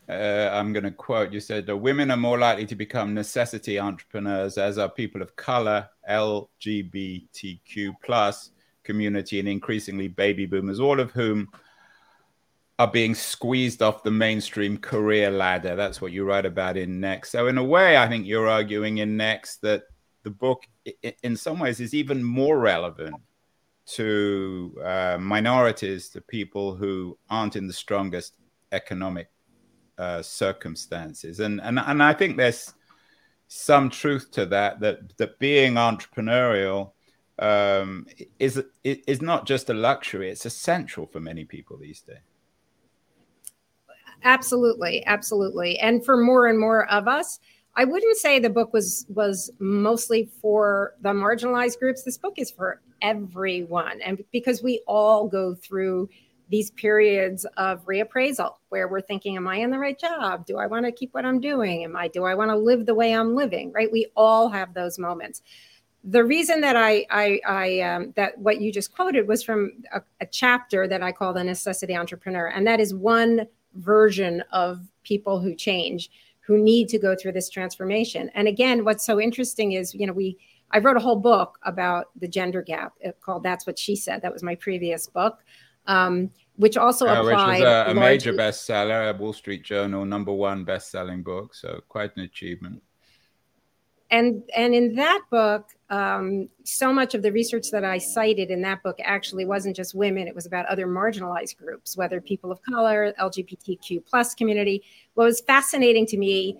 uh, 0.07 0.49
I'm 0.51 0.73
going 0.73 0.83
to 0.83 0.91
quote 0.91 1.31
you 1.31 1.39
said, 1.39 1.65
the 1.65 1.75
Women 1.75 2.11
are 2.11 2.17
more 2.17 2.37
likely 2.37 2.65
to 2.67 2.75
become 2.75 3.13
necessity 3.13 3.79
entrepreneurs, 3.79 4.57
as 4.57 4.77
are 4.77 4.89
people 4.89 5.21
of 5.21 5.35
color, 5.35 5.89
LGBTQ 6.09 7.93
plus 8.03 8.51
community, 8.83 9.39
and 9.39 9.47
increasingly 9.47 10.09
baby 10.09 10.45
boomers, 10.45 10.79
all 10.79 10.99
of 10.99 11.11
whom 11.11 11.49
are 12.83 12.91
being 12.91 13.15
squeezed 13.15 13.81
off 13.81 14.03
the 14.03 14.11
mainstream 14.11 14.77
career 14.77 15.31
ladder. 15.31 15.73
That's 15.73 16.01
what 16.01 16.11
you 16.11 16.25
write 16.25 16.45
about 16.45 16.75
in 16.75 16.99
Next. 16.99 17.29
So, 17.31 17.47
in 17.47 17.57
a 17.57 17.63
way, 17.63 17.95
I 17.95 18.09
think 18.09 18.27
you're 18.27 18.49
arguing 18.49 18.97
in 18.97 19.15
Next 19.15 19.61
that 19.61 19.83
the 20.23 20.31
book, 20.31 20.67
in 21.23 21.37
some 21.37 21.59
ways, 21.59 21.79
is 21.79 21.93
even 21.93 22.21
more 22.21 22.59
relevant 22.59 23.15
to 23.85 24.77
uh, 24.83 25.17
minorities, 25.17 26.09
to 26.09 26.19
people 26.19 26.75
who 26.75 27.17
aren't 27.29 27.55
in 27.55 27.67
the 27.67 27.73
strongest 27.73 28.33
economic 28.73 29.29
uh, 29.97 30.21
circumstances. 30.21 31.39
And, 31.39 31.61
and, 31.61 31.79
and 31.79 32.03
I 32.03 32.11
think 32.11 32.35
there's 32.35 32.73
some 33.47 33.89
truth 33.89 34.29
to 34.31 34.45
that, 34.47 34.81
that, 34.81 35.17
that 35.17 35.39
being 35.39 35.75
entrepreneurial 35.75 36.91
um, 37.39 38.07
is, 38.39 38.61
is 38.83 39.21
not 39.21 39.45
just 39.45 39.69
a 39.69 39.73
luxury, 39.73 40.29
it's 40.29 40.45
essential 40.45 41.05
for 41.05 41.21
many 41.21 41.45
people 41.45 41.77
these 41.77 42.01
days. 42.01 42.32
Absolutely, 44.23 45.05
absolutely. 45.05 45.77
And 45.79 46.03
for 46.03 46.17
more 46.17 46.47
and 46.47 46.59
more 46.59 46.89
of 46.89 47.07
us, 47.07 47.39
I 47.75 47.85
wouldn't 47.85 48.17
say 48.17 48.39
the 48.39 48.49
book 48.49 48.71
was 48.71 49.05
was 49.09 49.51
mostly 49.59 50.29
for 50.41 50.93
the 51.01 51.09
marginalized 51.09 51.79
groups. 51.79 52.03
This 52.03 52.17
book 52.17 52.35
is 52.37 52.51
for 52.51 52.81
everyone, 53.01 53.99
and 54.01 54.23
because 54.31 54.61
we 54.61 54.81
all 54.87 55.27
go 55.27 55.55
through 55.55 56.09
these 56.49 56.69
periods 56.71 57.45
of 57.57 57.83
reappraisal 57.85 58.53
where 58.69 58.87
we're 58.87 59.01
thinking, 59.01 59.35
"Am 59.37 59.47
I 59.47 59.55
in 59.57 59.71
the 59.71 59.79
right 59.79 59.97
job? 59.99 60.45
Do 60.45 60.57
I 60.57 60.67
want 60.67 60.85
to 60.85 60.91
keep 60.91 61.13
what 61.15 61.25
I'm 61.25 61.39
doing? 61.39 61.83
Am 61.83 61.95
I? 61.95 62.07
Do 62.09 62.25
I 62.25 62.35
want 62.35 62.51
to 62.51 62.55
live 62.57 62.85
the 62.85 62.95
way 62.95 63.13
I'm 63.13 63.35
living?" 63.35 63.71
Right? 63.71 63.91
We 63.91 64.05
all 64.15 64.49
have 64.49 64.73
those 64.75 64.99
moments. 64.99 65.41
The 66.03 66.23
reason 66.23 66.61
that 66.61 66.75
I, 66.75 67.05
I, 67.09 67.39
I 67.47 67.79
um, 67.81 68.13
that 68.17 68.37
what 68.37 68.61
you 68.61 68.71
just 68.71 68.93
quoted 68.93 69.27
was 69.27 69.41
from 69.41 69.71
a, 69.93 70.01
a 70.21 70.25
chapter 70.27 70.87
that 70.87 71.01
I 71.01 71.11
call 71.11 71.33
the 71.33 71.43
necessity 71.43 71.95
entrepreneur, 71.95 72.47
and 72.47 72.67
that 72.67 72.79
is 72.79 72.93
one 72.93 73.47
version 73.75 74.43
of 74.51 74.79
people 75.03 75.39
who 75.39 75.55
change 75.55 76.09
who 76.45 76.57
need 76.57 76.89
to 76.89 76.99
go 76.99 77.15
through 77.15 77.31
this 77.31 77.49
transformation. 77.49 78.29
And 78.35 78.47
again, 78.47 78.83
what's 78.83 79.05
so 79.05 79.19
interesting 79.19 79.73
is, 79.73 79.93
you 79.93 80.05
know, 80.05 80.13
we 80.13 80.37
I 80.71 80.79
wrote 80.79 80.97
a 80.97 80.99
whole 80.99 81.19
book 81.19 81.59
about 81.63 82.07
the 82.19 82.27
gender 82.27 82.61
gap 82.61 82.93
called 83.21 83.43
"That's 83.43 83.65
What 83.67 83.77
She 83.77 83.95
Said." 83.95 84.21
That 84.21 84.33
was 84.33 84.43
my 84.43 84.55
previous 84.55 85.07
book, 85.07 85.39
um, 85.87 86.31
which 86.55 86.77
also 86.77 87.07
uh, 87.07 87.21
applied. 87.21 87.59
Which 87.59 87.65
was 87.65 87.87
a, 87.87 87.91
a 87.91 87.93
major 87.93 88.33
bestseller, 88.33 89.13
a 89.13 89.17
Wall 89.17 89.33
Street 89.33 89.63
Journal 89.63 90.03
number 90.03 90.33
one 90.33 90.63
best-selling 90.63 91.23
book. 91.23 91.53
So 91.53 91.81
quite 91.87 92.15
an 92.17 92.23
achievement 92.23 92.81
and 94.13 94.43
and 94.55 94.75
in 94.75 94.95
that 94.95 95.21
book 95.29 95.69
um, 95.89 96.49
so 96.63 96.91
much 96.93 97.13
of 97.13 97.21
the 97.21 97.31
research 97.31 97.71
that 97.71 97.83
i 97.83 97.97
cited 97.97 98.49
in 98.51 98.61
that 98.61 98.81
book 98.83 98.97
actually 99.03 99.43
wasn't 99.43 99.75
just 99.75 99.93
women 99.95 100.27
it 100.27 100.35
was 100.35 100.45
about 100.45 100.65
other 100.67 100.87
marginalized 100.87 101.57
groups 101.57 101.97
whether 101.97 102.21
people 102.21 102.51
of 102.51 102.61
color 102.61 103.13
lgbtq 103.19 104.05
plus 104.05 104.33
community. 104.33 104.83
What 105.15 105.25
was 105.25 105.41
fascinating 105.41 106.05
to 106.07 106.17
me 106.17 106.57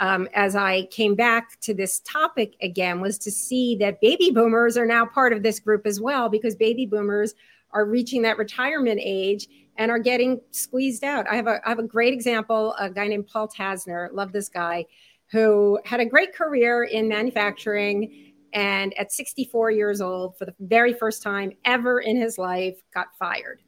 um, 0.00 0.28
as 0.34 0.56
i 0.56 0.86
came 0.86 1.14
back 1.14 1.60
to 1.60 1.74
this 1.74 2.00
topic 2.00 2.54
again 2.62 3.00
was 3.00 3.18
to 3.18 3.30
see 3.30 3.76
that 3.76 4.00
baby 4.00 4.30
boomers 4.30 4.76
are 4.76 4.86
now 4.86 5.04
part 5.04 5.32
of 5.32 5.42
this 5.42 5.60
group 5.60 5.86
as 5.86 6.00
well 6.00 6.28
because 6.28 6.56
baby 6.56 6.86
boomers 6.86 7.34
are 7.72 7.84
reaching 7.84 8.22
that 8.22 8.38
retirement 8.38 9.00
age 9.02 9.48
and 9.76 9.90
are 9.90 9.98
getting 9.98 10.40
squeezed 10.52 11.02
out. 11.02 11.26
I 11.28 11.34
have 11.34 11.48
a, 11.48 11.60
I 11.66 11.68
have 11.68 11.80
a 11.80 11.82
great 11.82 12.14
example 12.14 12.74
a 12.78 12.88
guy 12.88 13.08
named 13.08 13.26
paul 13.26 13.48
tasner 13.48 14.08
love 14.12 14.32
this 14.32 14.48
guy 14.48 14.86
who 15.34 15.80
had 15.84 15.98
a 15.98 16.06
great 16.06 16.32
career 16.32 16.84
in 16.84 17.08
manufacturing 17.08 18.34
and 18.52 18.96
at 18.96 19.10
64 19.10 19.72
years 19.72 20.00
old, 20.00 20.38
for 20.38 20.44
the 20.44 20.54
very 20.60 20.94
first 20.94 21.24
time 21.24 21.50
ever 21.64 21.98
in 21.98 22.16
his 22.16 22.38
life, 22.38 22.80
got 22.94 23.08
fired. 23.18 23.60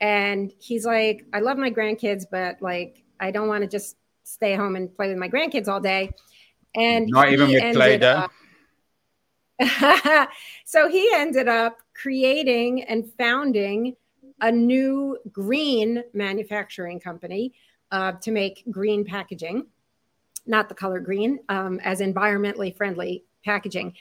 And 0.00 0.50
he's 0.58 0.86
like, 0.86 1.26
I 1.34 1.40
love 1.40 1.58
my 1.58 1.70
grandkids, 1.70 2.24
but 2.30 2.62
like, 2.62 3.04
I 3.20 3.30
don't 3.30 3.46
want 3.46 3.60
to 3.60 3.68
just 3.68 3.96
stay 4.24 4.54
home 4.54 4.74
and 4.74 4.92
play 4.96 5.08
with 5.08 5.18
my 5.18 5.28
grandkids 5.28 5.68
all 5.68 5.80
day. 5.80 6.12
And 6.74 7.08
not 7.08 7.30
even 7.30 7.50
with 7.50 8.00
doh. 8.00 8.28
so 10.64 10.88
he 10.88 11.10
ended 11.12 11.46
up 11.46 11.76
creating 11.92 12.84
and 12.84 13.12
founding 13.18 13.96
a 14.40 14.50
new 14.50 15.18
green 15.30 16.04
manufacturing 16.14 16.98
company 16.98 17.52
uh, 17.90 18.12
to 18.12 18.30
make 18.30 18.64
green 18.70 19.04
packaging 19.04 19.66
not 20.46 20.68
the 20.68 20.74
color 20.74 21.00
green, 21.00 21.38
um, 21.48 21.80
as 21.80 22.00
environmentally 22.00 22.76
friendly 22.76 23.24
packaging. 23.44 23.94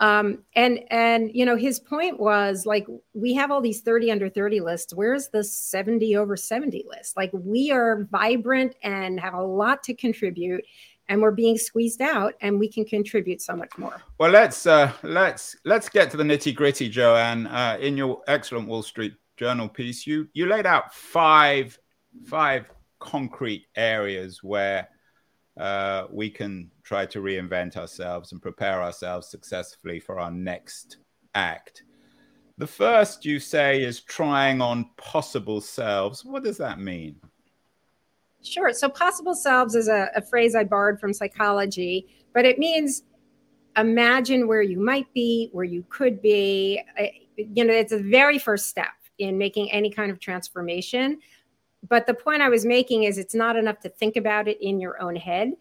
Um, 0.00 0.44
and 0.54 0.80
and 0.90 1.30
you 1.34 1.44
know 1.44 1.56
his 1.56 1.80
point 1.80 2.20
was 2.20 2.66
like 2.66 2.86
we 3.14 3.34
have 3.34 3.50
all 3.50 3.60
these 3.60 3.80
30 3.80 4.12
under 4.12 4.28
30 4.28 4.60
lists. 4.60 4.94
Where's 4.94 5.28
the 5.28 5.42
70 5.42 6.16
over 6.16 6.36
70 6.36 6.84
list? 6.88 7.16
Like 7.16 7.30
we 7.32 7.72
are 7.72 8.06
vibrant 8.10 8.76
and 8.82 9.18
have 9.18 9.34
a 9.34 9.42
lot 9.42 9.82
to 9.84 9.94
contribute 9.94 10.64
and 11.08 11.20
we're 11.20 11.32
being 11.32 11.58
squeezed 11.58 12.00
out 12.00 12.34
and 12.40 12.60
we 12.60 12.68
can 12.68 12.84
contribute 12.84 13.42
so 13.42 13.56
much 13.56 13.76
more. 13.76 14.00
Well 14.18 14.30
let's 14.30 14.66
uh 14.66 14.92
let's 15.02 15.56
let's 15.64 15.88
get 15.88 16.12
to 16.12 16.16
the 16.16 16.24
nitty 16.24 16.54
gritty 16.54 16.88
joanne. 16.88 17.48
Uh, 17.48 17.78
in 17.80 17.96
your 17.96 18.22
excellent 18.28 18.68
wall 18.68 18.84
street 18.84 19.14
journal 19.36 19.68
piece 19.68 20.06
you 20.06 20.28
you 20.32 20.46
laid 20.46 20.66
out 20.66 20.94
five 20.94 21.76
five 22.24 22.70
concrete 23.00 23.66
areas 23.74 24.44
where 24.44 24.88
uh, 25.58 26.06
we 26.10 26.30
can 26.30 26.70
try 26.84 27.04
to 27.06 27.20
reinvent 27.20 27.76
ourselves 27.76 28.32
and 28.32 28.40
prepare 28.40 28.82
ourselves 28.82 29.28
successfully 29.28 29.98
for 29.98 30.20
our 30.20 30.30
next 30.30 30.98
act. 31.34 31.82
The 32.58 32.66
first 32.66 33.24
you 33.24 33.38
say 33.38 33.82
is 33.82 34.00
trying 34.00 34.60
on 34.60 34.90
possible 34.96 35.60
selves. 35.60 36.24
What 36.24 36.44
does 36.44 36.58
that 36.58 36.80
mean? 36.80 37.16
Sure. 38.42 38.72
So, 38.72 38.88
possible 38.88 39.34
selves 39.34 39.74
is 39.74 39.88
a, 39.88 40.10
a 40.14 40.22
phrase 40.22 40.54
I 40.54 40.64
borrowed 40.64 41.00
from 41.00 41.12
psychology, 41.12 42.06
but 42.34 42.44
it 42.44 42.58
means 42.58 43.02
imagine 43.76 44.46
where 44.46 44.62
you 44.62 44.78
might 44.80 45.12
be, 45.12 45.50
where 45.52 45.64
you 45.64 45.84
could 45.88 46.22
be. 46.22 46.80
You 47.36 47.64
know, 47.64 47.72
it's 47.72 47.92
a 47.92 47.98
very 47.98 48.38
first 48.38 48.66
step 48.66 48.88
in 49.18 49.36
making 49.38 49.70
any 49.72 49.90
kind 49.90 50.10
of 50.10 50.20
transformation 50.20 51.18
but 51.86 52.06
the 52.06 52.14
point 52.14 52.42
I 52.42 52.48
was 52.48 52.64
making 52.64 53.04
is 53.04 53.18
it's 53.18 53.34
not 53.34 53.56
enough 53.56 53.80
to 53.80 53.88
think 53.88 54.16
about 54.16 54.48
it 54.48 54.58
in 54.60 54.80
your 54.80 55.00
own 55.00 55.16
head. 55.16 55.52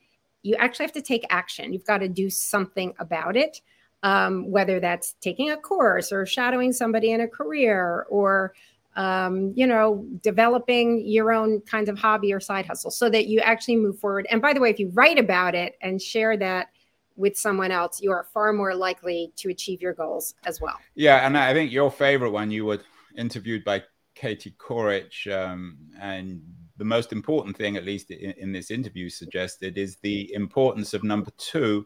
You 0.44 0.56
actually 0.56 0.86
have 0.86 0.94
to 0.94 1.02
take 1.02 1.26
action. 1.30 1.74
You've 1.74 1.86
got 1.86 2.00
to 2.00 2.08
do 2.08 2.30
something 2.30 2.94
about 3.00 3.36
it, 3.36 3.62
um, 4.04 4.50
whether 4.50 4.80
that's 4.80 5.14
taking 5.22 5.52
a 5.52 5.58
course 5.58 6.12
or 6.12 6.26
shadowing 6.26 6.74
somebody 6.74 7.12
in 7.12 7.22
a 7.22 7.28
career 7.28 8.06
or 8.10 8.54
um, 8.98 9.54
you 9.56 9.68
know, 9.68 10.04
developing 10.24 11.06
your 11.06 11.32
own 11.32 11.62
kind 11.62 11.88
of 11.88 12.00
hobby 12.00 12.34
or 12.34 12.40
side 12.40 12.66
hustle 12.66 12.90
so 12.90 13.10
that 13.12 13.28
you 13.28 13.40
actually 13.42 13.76
move 13.76 14.00
forward. 14.00 14.26
And 14.32 14.42
by 14.42 14.54
the 14.54 14.60
way, 14.60 14.72
if 14.72 14.80
you 14.80 14.90
write 14.90 15.20
about 15.20 15.54
it 15.54 15.78
and 15.82 16.02
share 16.02 16.36
that 16.38 16.70
with 17.16 17.38
someone 17.38 17.72
else, 17.72 18.02
you 18.02 18.12
are 18.12 18.26
far 18.34 18.54
more 18.54 18.74
likely 18.74 19.32
to 19.36 19.50
achieve 19.50 19.84
your 19.84 19.94
goals 19.94 20.34
as 20.46 20.60
well. 20.60 20.78
Yeah. 20.96 21.26
And 21.28 21.38
I 21.38 21.54
think 21.54 21.72
your 21.72 21.92
favorite 21.92 22.32
one, 22.32 22.50
you 22.50 22.66
were 22.66 22.80
interviewed 23.16 23.64
by 23.64 23.84
Katie 24.18 24.56
Couric, 24.58 25.32
um, 25.32 25.78
and 26.02 26.42
the 26.78 26.86
most 26.86 27.12
important 27.12 27.56
thing, 27.56 27.78
at 27.78 27.86
least 27.86 28.10
in, 28.10 28.32
in, 28.32 28.52
this 28.52 28.72
interview, 28.72 29.10
suggested 29.10 29.78
is 29.78 29.98
the 29.98 30.34
importance 30.34 30.96
of 30.96 31.04
number 31.04 31.30
two, 31.38 31.86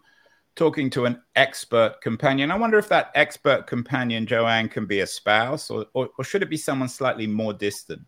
talking 0.56 0.90
to 0.92 1.06
an 1.06 1.22
expert 1.36 1.98
companion. 2.02 2.50
I 2.50 2.58
wonder 2.58 2.78
if 2.78 2.88
that 2.88 3.12
expert 3.16 3.68
companion, 3.68 4.26
Joanne, 4.26 4.70
can 4.70 4.86
be 4.86 5.02
a 5.02 5.08
spouse, 5.08 5.70
or, 5.70 5.86
or, 5.94 6.10
or 6.18 6.24
should 6.24 6.42
it 6.42 6.50
be 6.50 6.58
someone 6.58 6.88
slightly 6.88 7.28
more 7.28 7.54
distant? 7.54 8.02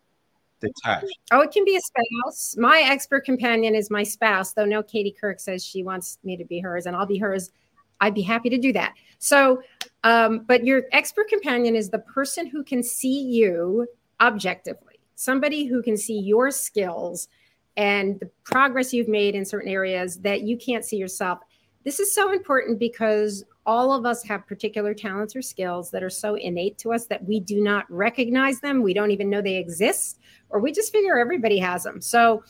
Detached. 0.62 1.18
Oh, 1.32 1.42
it 1.42 1.52
can 1.52 1.66
be 1.66 1.76
a 1.76 1.82
spouse. 1.82 2.56
My 2.58 2.80
expert 2.86 3.26
companion 3.26 3.76
is 3.76 3.90
my 3.90 4.04
spouse, 4.04 4.54
though 4.54 4.64
no 4.64 4.82
Katie 4.82 5.14
Couric 5.22 5.42
says 5.42 5.66
she 5.66 5.84
wants 5.84 6.20
me 6.24 6.38
to 6.38 6.46
be 6.46 6.62
hers, 6.62 6.86
and 6.86 6.96
I'll 6.96 7.06
be 7.06 7.18
hers. 7.18 7.52
I'd 8.00 8.14
be 8.14 8.22
happy 8.22 8.50
to 8.50 8.58
do 8.58 8.72
that. 8.72 8.94
So, 9.20 9.62
um, 10.06 10.46
but 10.48 10.66
your 10.66 10.84
expert 10.94 11.28
companion 11.28 11.76
is 11.76 11.90
the 11.90 12.00
person 12.00 12.48
who 12.48 12.64
can 12.64 12.82
see 12.82 13.22
you 13.22 13.86
objectively, 14.24 15.02
somebody 15.16 15.66
who 15.66 15.84
can 15.84 15.98
see 15.98 16.18
your 16.18 16.50
skills 16.50 17.28
and 17.76 18.20
the 18.20 18.30
progress 18.44 18.94
you've 18.94 19.10
made 19.10 19.36
in 19.36 19.44
certain 19.44 19.70
areas 19.70 20.18
that 20.22 20.42
you 20.42 20.58
can't 20.58 20.86
see 20.86 20.96
yourself. 20.96 21.40
This 21.84 22.00
is 22.00 22.16
so 22.16 22.32
important 22.32 22.80
because 22.80 23.44
all 23.66 23.92
of 23.92 24.06
us 24.06 24.24
have 24.24 24.48
particular 24.48 24.94
talents 24.94 25.36
or 25.36 25.42
skills 25.42 25.92
that 25.92 26.04
are 26.04 26.10
so 26.10 26.36
innate 26.36 26.78
to 26.78 26.94
us 26.94 27.06
that 27.08 27.26
we 27.26 27.42
do 27.42 27.62
not 27.62 27.86
recognize 27.90 28.62
them. 28.62 28.82
We 28.82 28.94
don't 28.94 29.12
even 29.12 29.30
know 29.30 29.42
they 29.42 29.58
exist, 29.58 30.20
or 30.50 30.60
we 30.60 30.72
just 30.72 30.92
figure 30.92 31.18
everybody 31.18 31.58
has 31.60 31.84
them. 31.84 32.00
So, 32.00 32.44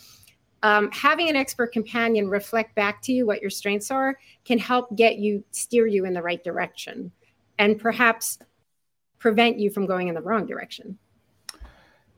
um, 0.62 0.90
having 0.92 1.28
an 1.28 1.36
expert 1.36 1.74
companion 1.74 2.30
reflect 2.30 2.74
back 2.74 3.02
to 3.04 3.12
you 3.12 3.26
what 3.26 3.42
your 3.42 3.50
strengths 3.50 3.92
are 3.92 4.18
can 4.46 4.58
help 4.58 4.96
get 4.96 5.18
you 5.18 5.44
steer 5.52 5.88
you 5.88 6.06
in 6.06 6.14
the 6.14 6.22
right 6.22 6.42
direction 6.42 7.12
and 7.60 7.78
perhaps 7.80 8.40
prevent 9.20 9.60
you 9.60 9.70
from 9.70 9.86
going 9.86 10.08
in 10.08 10.16
the 10.16 10.22
wrong 10.22 10.46
direction 10.46 10.98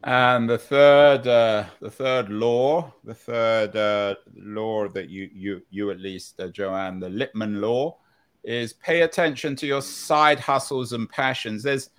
and 0.06 0.50
the 0.50 0.58
third 0.58 1.28
uh, 1.28 1.66
the 1.82 1.90
third 1.90 2.30
law 2.30 2.94
the 3.04 3.14
third 3.14 3.76
uh, 3.76 4.16
law 4.36 4.88
that 4.88 5.10
you 5.10 5.30
you 5.34 5.62
you 5.70 5.92
at 5.92 6.00
least 6.00 6.40
uh, 6.40 6.48
joanne 6.48 7.00
the 7.00 7.10
lipman 7.10 7.60
law 7.60 7.98
is 8.44 8.74
pay 8.74 9.02
attention 9.02 9.56
to 9.56 9.66
your 9.66 9.82
side 9.82 10.40
hustles 10.40 10.94
and 10.94 11.10
passions 11.10 11.64
there's 11.64 11.90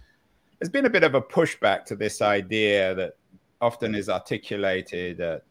there's 0.59 0.71
been 0.71 0.87
a 0.87 0.91
bit 0.91 1.05
of 1.05 1.15
a 1.15 1.21
pushback 1.21 1.85
to 1.85 1.97
this 1.97 2.23
idea 2.23 2.95
that 2.95 3.17
often 3.61 3.95
is 3.95 4.09
articulated 4.09 5.21
at 5.21 5.43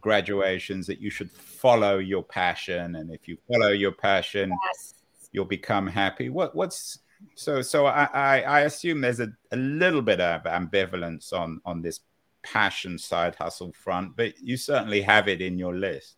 graduations 0.00 0.86
that 0.86 1.00
you 1.00 1.10
should 1.10 1.30
follow 1.30 1.98
your 1.98 2.22
passion, 2.22 2.96
and 2.96 3.10
if 3.10 3.26
you 3.26 3.36
follow 3.50 3.68
your 3.68 3.92
passion, 3.92 4.52
yes. 4.66 4.94
you'll 5.32 5.44
become 5.44 5.86
happy. 5.86 6.28
What 6.28 6.54
what's 6.54 6.98
so 7.34 7.62
so 7.62 7.86
I, 7.86 8.04
I, 8.12 8.42
I 8.42 8.60
assume 8.60 9.00
there's 9.00 9.20
a, 9.20 9.32
a 9.52 9.56
little 9.56 10.02
bit 10.02 10.20
of 10.20 10.42
ambivalence 10.44 11.32
on 11.32 11.60
on 11.64 11.82
this 11.82 12.00
passion 12.42 12.98
side 12.98 13.34
hustle 13.34 13.72
front, 13.72 14.16
but 14.16 14.38
you 14.40 14.56
certainly 14.56 15.02
have 15.02 15.28
it 15.28 15.40
in 15.40 15.58
your 15.58 15.74
list. 15.74 16.16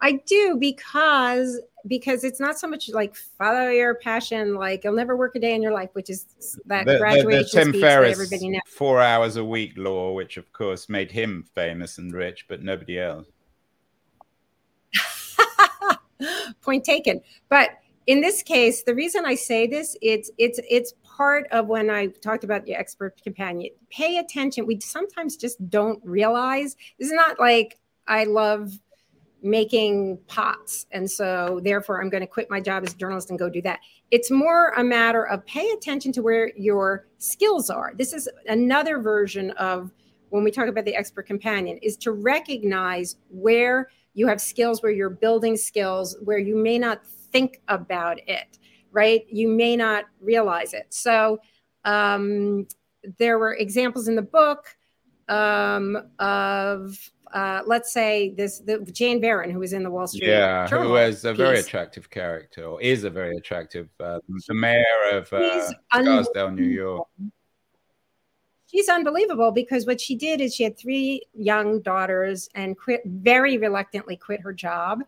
I 0.00 0.12
do 0.26 0.56
because 0.58 1.60
because 1.86 2.24
it's 2.24 2.40
not 2.40 2.58
so 2.58 2.66
much 2.66 2.88
like 2.90 3.14
follow 3.14 3.68
your 3.68 3.94
passion, 3.94 4.54
like 4.54 4.84
you'll 4.84 4.94
never 4.94 5.16
work 5.16 5.34
a 5.36 5.40
day 5.40 5.54
in 5.54 5.62
your 5.62 5.72
life, 5.72 5.90
which 5.92 6.10
is 6.10 6.26
that 6.66 6.86
the, 6.86 6.98
graduation 6.98 7.30
the, 7.30 7.42
the 7.42 7.48
Tim 7.48 7.68
speech 7.70 7.82
Ferriss 7.82 8.18
that 8.18 8.24
everybody 8.24 8.48
knows. 8.50 8.60
Four 8.66 9.00
hours 9.00 9.36
a 9.36 9.44
week 9.44 9.74
law, 9.76 10.12
which 10.12 10.36
of 10.36 10.52
course 10.52 10.88
made 10.88 11.10
him 11.10 11.44
famous 11.54 11.98
and 11.98 12.12
rich, 12.12 12.46
but 12.48 12.62
nobody 12.62 12.98
else. 12.98 13.26
Point 16.62 16.84
taken. 16.84 17.20
But 17.48 17.70
in 18.06 18.20
this 18.20 18.42
case, 18.42 18.82
the 18.82 18.94
reason 18.94 19.24
I 19.26 19.34
say 19.34 19.66
this, 19.66 19.96
it's 20.00 20.30
it's 20.38 20.58
it's 20.68 20.94
part 21.04 21.46
of 21.50 21.66
when 21.66 21.90
I 21.90 22.06
talked 22.06 22.44
about 22.44 22.64
the 22.64 22.74
expert 22.74 23.20
companion. 23.22 23.70
Pay 23.90 24.18
attention. 24.18 24.66
We 24.66 24.80
sometimes 24.80 25.36
just 25.36 25.68
don't 25.68 26.00
realize. 26.04 26.76
It's 26.98 27.12
not 27.12 27.38
like 27.38 27.78
I 28.08 28.24
love 28.24 28.78
making 29.42 30.18
pots. 30.26 30.86
And 30.90 31.10
so, 31.10 31.60
therefore, 31.62 32.02
I'm 32.02 32.10
going 32.10 32.22
to 32.22 32.26
quit 32.26 32.50
my 32.50 32.60
job 32.60 32.84
as 32.84 32.94
a 32.94 32.96
journalist 32.96 33.30
and 33.30 33.38
go 33.38 33.48
do 33.48 33.62
that. 33.62 33.80
It's 34.10 34.30
more 34.30 34.70
a 34.70 34.84
matter 34.84 35.26
of 35.26 35.44
pay 35.46 35.70
attention 35.70 36.12
to 36.12 36.22
where 36.22 36.52
your 36.56 37.06
skills 37.18 37.70
are. 37.70 37.92
This 37.96 38.12
is 38.12 38.28
another 38.46 38.98
version 38.98 39.50
of 39.52 39.92
when 40.30 40.44
we 40.44 40.50
talk 40.50 40.68
about 40.68 40.84
the 40.84 40.94
expert 40.94 41.26
companion 41.26 41.78
is 41.82 41.96
to 41.98 42.12
recognize 42.12 43.16
where 43.30 43.90
you 44.14 44.26
have 44.26 44.40
skills, 44.40 44.82
where 44.82 44.92
you're 44.92 45.10
building 45.10 45.56
skills, 45.56 46.16
where 46.24 46.38
you 46.38 46.56
may 46.56 46.78
not 46.78 47.02
think 47.32 47.60
about 47.68 48.18
it, 48.28 48.58
right? 48.92 49.24
You 49.28 49.48
may 49.48 49.76
not 49.76 50.04
realize 50.20 50.74
it. 50.74 50.86
So, 50.90 51.40
um, 51.84 52.66
there 53.18 53.38
were 53.38 53.54
examples 53.54 54.08
in 54.08 54.14
the 54.14 54.22
book 54.22 54.76
um, 55.28 55.96
of 56.18 56.98
uh, 57.32 57.62
let's 57.64 57.92
say 57.92 58.34
this 58.36 58.58
the 58.58 58.78
Jane 58.92 59.20
Veron, 59.20 59.52
who 59.52 59.60
was 59.60 59.72
in 59.72 59.82
the 59.82 59.90
Wall 59.90 60.06
Street 60.06 60.28
yeah, 60.28 60.66
Journal 60.66 60.88
who 60.88 60.92
was 60.94 61.24
a 61.24 61.30
piece. 61.30 61.38
very 61.38 61.60
attractive 61.60 62.10
character, 62.10 62.64
or 62.64 62.80
is 62.82 63.04
a 63.04 63.10
very 63.10 63.36
attractive, 63.36 63.88
uh, 64.00 64.18
the 64.48 64.54
mayor 64.54 64.84
of 65.12 65.32
uh, 65.32 65.70
Scarsdale, 65.92 66.50
New 66.50 66.64
York. 66.64 67.06
She's 68.66 68.88
unbelievable 68.88 69.50
because 69.50 69.86
what 69.86 70.00
she 70.00 70.14
did 70.14 70.40
is 70.40 70.54
she 70.54 70.62
had 70.62 70.78
three 70.78 71.22
young 71.34 71.80
daughters 71.82 72.48
and 72.54 72.76
quit 72.78 73.02
very 73.04 73.58
reluctantly 73.58 74.16
quit 74.16 74.40
her 74.40 74.52
job 74.52 75.00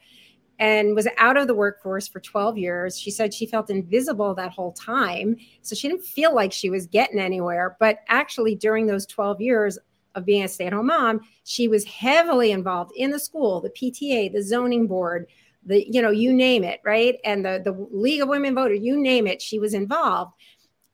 and 0.58 0.94
was 0.94 1.08
out 1.18 1.36
of 1.36 1.46
the 1.46 1.54
workforce 1.54 2.06
for 2.06 2.20
12 2.20 2.58
years. 2.58 2.98
She 2.98 3.10
said 3.10 3.34
she 3.34 3.46
felt 3.46 3.70
invisible 3.70 4.34
that 4.34 4.52
whole 4.52 4.72
time. 4.72 5.36
So 5.62 5.74
she 5.74 5.88
didn't 5.88 6.04
feel 6.04 6.34
like 6.34 6.52
she 6.52 6.70
was 6.70 6.86
getting 6.86 7.18
anywhere. 7.18 7.76
But 7.80 8.00
actually, 8.08 8.54
during 8.54 8.86
those 8.86 9.06
12 9.06 9.40
years, 9.40 9.78
of 10.14 10.24
being 10.24 10.44
a 10.44 10.48
stay-at-home 10.48 10.86
mom, 10.86 11.20
she 11.44 11.68
was 11.68 11.84
heavily 11.84 12.52
involved 12.52 12.92
in 12.96 13.10
the 13.10 13.18
school, 13.18 13.60
the 13.60 13.70
PTA, 13.70 14.32
the 14.32 14.42
zoning 14.42 14.86
board, 14.86 15.26
the 15.64 15.86
you 15.90 16.02
know 16.02 16.10
you 16.10 16.32
name 16.32 16.64
it, 16.64 16.80
right? 16.84 17.18
And 17.24 17.44
the 17.44 17.60
the 17.64 17.72
League 17.90 18.20
of 18.20 18.28
Women 18.28 18.54
Voters, 18.54 18.80
you 18.82 19.00
name 19.00 19.26
it, 19.26 19.40
she 19.40 19.58
was 19.58 19.74
involved. 19.74 20.32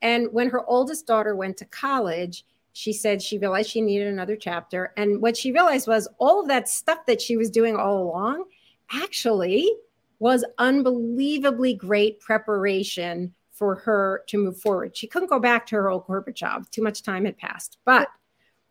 And 0.01 0.31
when 0.31 0.49
her 0.49 0.65
oldest 0.65 1.07
daughter 1.07 1.35
went 1.35 1.57
to 1.57 1.65
college, 1.65 2.45
she 2.73 2.93
said 2.93 3.21
she 3.21 3.37
realized 3.37 3.69
she 3.69 3.81
needed 3.81 4.07
another 4.07 4.35
chapter. 4.35 4.93
And 4.95 5.21
what 5.21 5.35
she 5.35 5.51
realized 5.51 5.87
was 5.87 6.07
all 6.19 6.41
of 6.41 6.47
that 6.47 6.69
stuff 6.69 6.99
that 7.07 7.21
she 7.21 7.35
was 7.35 7.49
doing 7.49 7.75
all 7.75 8.03
along 8.03 8.45
actually 8.91 9.71
was 10.19 10.43
unbelievably 10.57 11.75
great 11.75 12.19
preparation 12.19 13.33
for 13.51 13.75
her 13.75 14.23
to 14.27 14.37
move 14.37 14.59
forward. 14.59 14.95
She 14.95 15.07
couldn't 15.07 15.29
go 15.29 15.39
back 15.39 15.65
to 15.67 15.75
her 15.75 15.89
old 15.89 16.05
corporate 16.05 16.35
job. 16.35 16.69
Too 16.71 16.81
much 16.81 17.03
time 17.03 17.25
had 17.25 17.37
passed. 17.37 17.77
But 17.85 18.07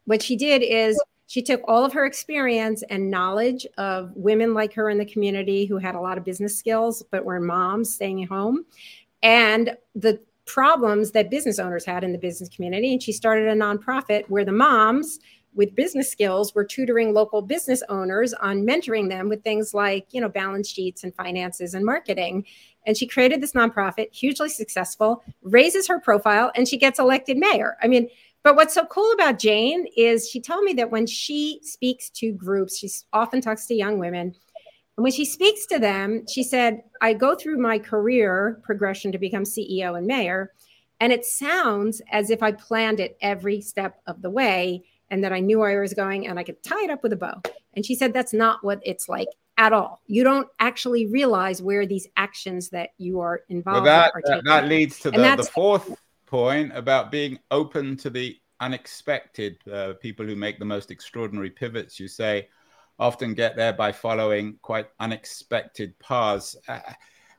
what 0.05 0.23
she 0.23 0.37
did 0.37 0.63
is 0.63 1.01
she 1.27 1.43
took 1.43 1.61
all 1.69 1.85
of 1.85 1.93
her 1.93 2.07
experience 2.07 2.83
and 2.89 3.11
knowledge 3.11 3.67
of 3.77 4.11
women 4.17 4.55
like 4.55 4.73
her 4.73 4.89
in 4.89 4.97
the 4.97 5.05
community 5.05 5.67
who 5.67 5.77
had 5.77 5.95
a 5.95 6.01
lot 6.01 6.17
of 6.17 6.25
business 6.25 6.57
skills 6.57 7.03
but 7.11 7.25
were 7.25 7.39
moms 7.39 7.95
staying 7.95 8.23
at 8.23 8.29
home 8.31 8.65
and 9.23 9.77
the 9.95 10.19
problems 10.47 11.11
that 11.11 11.31
business 11.31 11.59
owners 11.59 11.85
had 11.85 12.03
in 12.03 12.13
the 12.13 12.19
business 12.19 12.49
community 12.49 12.91
and 12.91 13.03
she 13.03 13.13
started 13.13 13.47
a 13.47 13.55
nonprofit 13.55 14.25
where 14.29 14.47
the 14.47 14.53
moms 14.53 15.21
with 15.55 15.75
business 15.75 16.11
skills 16.11 16.55
we're 16.55 16.65
tutoring 16.65 17.13
local 17.13 17.43
business 17.43 17.83
owners 17.89 18.33
on 18.35 18.67
mentoring 18.67 19.09
them 19.09 19.29
with 19.29 19.43
things 19.43 19.75
like 19.75 20.07
you 20.11 20.21
know 20.21 20.29
balance 20.29 20.69
sheets 20.69 21.05
and 21.05 21.15
finances 21.15 21.75
and 21.75 21.85
marketing 21.85 22.45
and 22.87 22.97
she 22.97 23.07
created 23.07 23.41
this 23.41 23.53
nonprofit 23.53 24.13
hugely 24.13 24.49
successful 24.49 25.23
raises 25.43 25.89
her 25.89 26.01
profile 26.01 26.51
and 26.55 26.69
she 26.69 26.77
gets 26.77 26.99
elected 26.99 27.37
mayor 27.37 27.77
i 27.83 27.89
mean 27.89 28.09
but 28.45 28.57
what's 28.57 28.75
so 28.75 28.87
cool 28.87 29.13
about 29.13 29.39
Jane 29.39 29.87
is 29.97 30.29
she 30.29 30.41
told 30.41 30.65
me 30.65 30.73
that 30.75 30.91
when 30.91 31.07
she 31.07 31.61
speaks 31.63 32.09
to 32.11 32.33
groups, 32.33 32.79
she 32.79 32.89
often 33.13 33.41
talks 33.41 33.67
to 33.67 33.75
young 33.75 33.99
women. 33.99 34.35
And 34.97 35.03
when 35.03 35.13
she 35.13 35.25
speaks 35.25 35.67
to 35.67 35.79
them, 35.79 36.25
she 36.27 36.43
said, 36.43 36.83
I 37.01 37.13
go 37.15 37.35
through 37.35 37.59
my 37.59 37.79
career 37.79 38.61
progression 38.65 39.13
to 39.13 39.19
become 39.19 39.45
CEO 39.45 39.99
and 39.99 40.07
mayor. 40.07 40.53
And 41.01 41.13
it 41.13 41.25
sounds 41.25 42.03
as 42.11 42.31
if 42.31 42.43
I 42.43 42.53
planned 42.53 43.01
it 43.01 43.17
every 43.21 43.61
step 43.61 44.01
of 44.07 44.23
the 44.23 44.31
way 44.31 44.83
and 45.11 45.25
that 45.25 45.33
I 45.33 45.41
knew 45.41 45.59
where 45.59 45.79
I 45.79 45.81
was 45.81 45.95
going 45.95 46.27
and 46.27 46.39
I 46.39 46.45
could 46.45 46.63
tie 46.63 46.85
it 46.85 46.91
up 46.91 47.03
with 47.03 47.13
a 47.13 47.17
bow. 47.17 47.41
And 47.75 47.85
she 47.85 47.95
said, 47.95 48.13
that's 48.13 48.33
not 48.33 48.63
what 48.63 48.81
it's 48.85 49.09
like 49.09 49.29
at 49.57 49.73
all. 49.73 50.01
You 50.07 50.25
don't 50.25 50.49
actually 50.61 51.07
realize 51.07 51.63
where 51.63 51.87
these 51.87 52.07
actions 52.17 52.71
that 52.71 52.91
you 52.99 53.21
are 53.21 53.43
involved 53.49 53.85
well, 53.85 54.11
that, 54.13 54.13
that, 54.25 54.45
that, 54.45 54.69
leads 54.69 55.01
to 55.01 55.11
the, 55.11 55.37
the 55.37 55.43
fourth 55.43 55.97
point 56.27 56.73
about 56.75 57.11
being 57.11 57.39
open 57.51 57.97
to 57.99 58.11
the 58.11 58.37
unexpected. 58.61 59.59
Uh, 59.71 59.95
people 60.01 60.27
who 60.27 60.37
make 60.37 60.59
the 60.59 60.65
most 60.65 60.91
extraordinary 60.91 61.51
pivots, 61.51 61.99
you 61.99 62.09
say, 62.09 62.49
often 62.99 63.35
get 63.35 63.57
there 63.57 63.73
by 63.73 63.93
following 63.93 64.59
quite 64.63 64.87
unexpected 65.01 65.99
paths. 65.99 66.57
Uh, 66.67 66.81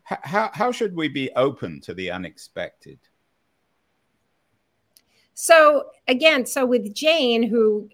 how, 0.03 0.49
how 0.53 0.71
should 0.71 0.95
we 0.95 1.08
be 1.08 1.29
open 1.36 1.79
to 1.82 1.93
the 1.93 2.10
unexpected? 2.10 2.99
So, 5.41 5.86
again, 6.10 6.45
so 6.45 6.65
with 6.65 6.93
Jane, 6.93 7.43
who, 7.43 7.88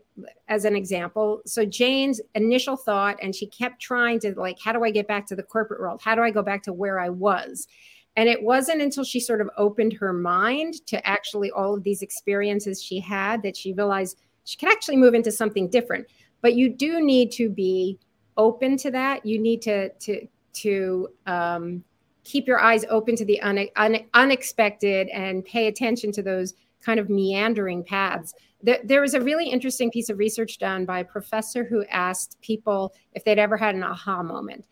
as 0.47 0.65
an 0.65 0.75
example, 0.75 1.43
so 1.45 1.63
Jane's 1.63 2.19
initial 2.33 2.75
thought, 2.75 3.17
and 3.21 3.35
she 3.35 3.45
kept 3.45 3.79
trying 3.79 4.19
to, 4.21 4.33
like, 4.33 4.57
how 4.59 4.71
do 4.71 4.83
I 4.83 4.89
get 4.89 5.07
back 5.07 5.27
to 5.27 5.35
the 5.35 5.43
corporate 5.43 5.79
world? 5.79 6.01
How 6.03 6.15
do 6.15 6.23
I 6.23 6.31
go 6.31 6.41
back 6.41 6.63
to 6.63 6.73
where 6.73 6.99
I 6.99 7.09
was? 7.09 7.67
And 8.15 8.27
it 8.27 8.41
wasn't 8.41 8.81
until 8.81 9.03
she 9.03 9.19
sort 9.19 9.41
of 9.41 9.49
opened 9.57 9.93
her 9.93 10.11
mind 10.11 10.83
to 10.87 11.07
actually 11.07 11.51
all 11.51 11.75
of 11.75 11.83
these 11.83 12.01
experiences 12.01 12.81
she 12.81 12.99
had 12.99 13.43
that 13.43 13.55
she 13.55 13.73
realized 13.73 14.17
she 14.45 14.57
could 14.57 14.71
actually 14.71 14.97
move 14.97 15.13
into 15.13 15.31
something 15.31 15.69
different. 15.69 16.07
But 16.41 16.55
you 16.55 16.67
do 16.73 16.99
need 16.99 17.31
to 17.33 17.47
be 17.47 17.99
open 18.37 18.75
to 18.77 18.89
that. 18.89 19.23
You 19.23 19.39
need 19.39 19.61
to 19.61 19.89
to 19.89 20.27
to 20.53 21.09
um, 21.27 21.83
keep 22.23 22.47
your 22.47 22.59
eyes 22.59 22.85
open 22.89 23.15
to 23.17 23.25
the 23.25 23.39
un, 23.41 23.67
un, 23.75 23.99
unexpected 24.15 25.09
and 25.09 25.45
pay 25.45 25.67
attention 25.67 26.11
to 26.13 26.23
those 26.23 26.55
kind 26.85 26.99
of 26.99 27.09
meandering 27.09 27.83
paths. 27.83 28.33
There, 28.61 28.79
there 28.83 29.01
was 29.01 29.13
a 29.13 29.21
really 29.21 29.49
interesting 29.49 29.89
piece 29.91 30.09
of 30.09 30.19
research 30.19 30.59
done 30.59 30.85
by 30.85 30.99
a 30.99 31.05
professor 31.05 31.63
who 31.63 31.83
asked 31.85 32.39
people 32.41 32.93
if 33.13 33.23
they'd 33.23 33.39
ever 33.39 33.57
had 33.57 33.75
an 33.75 33.83
aha 33.83 34.21
moment, 34.21 34.65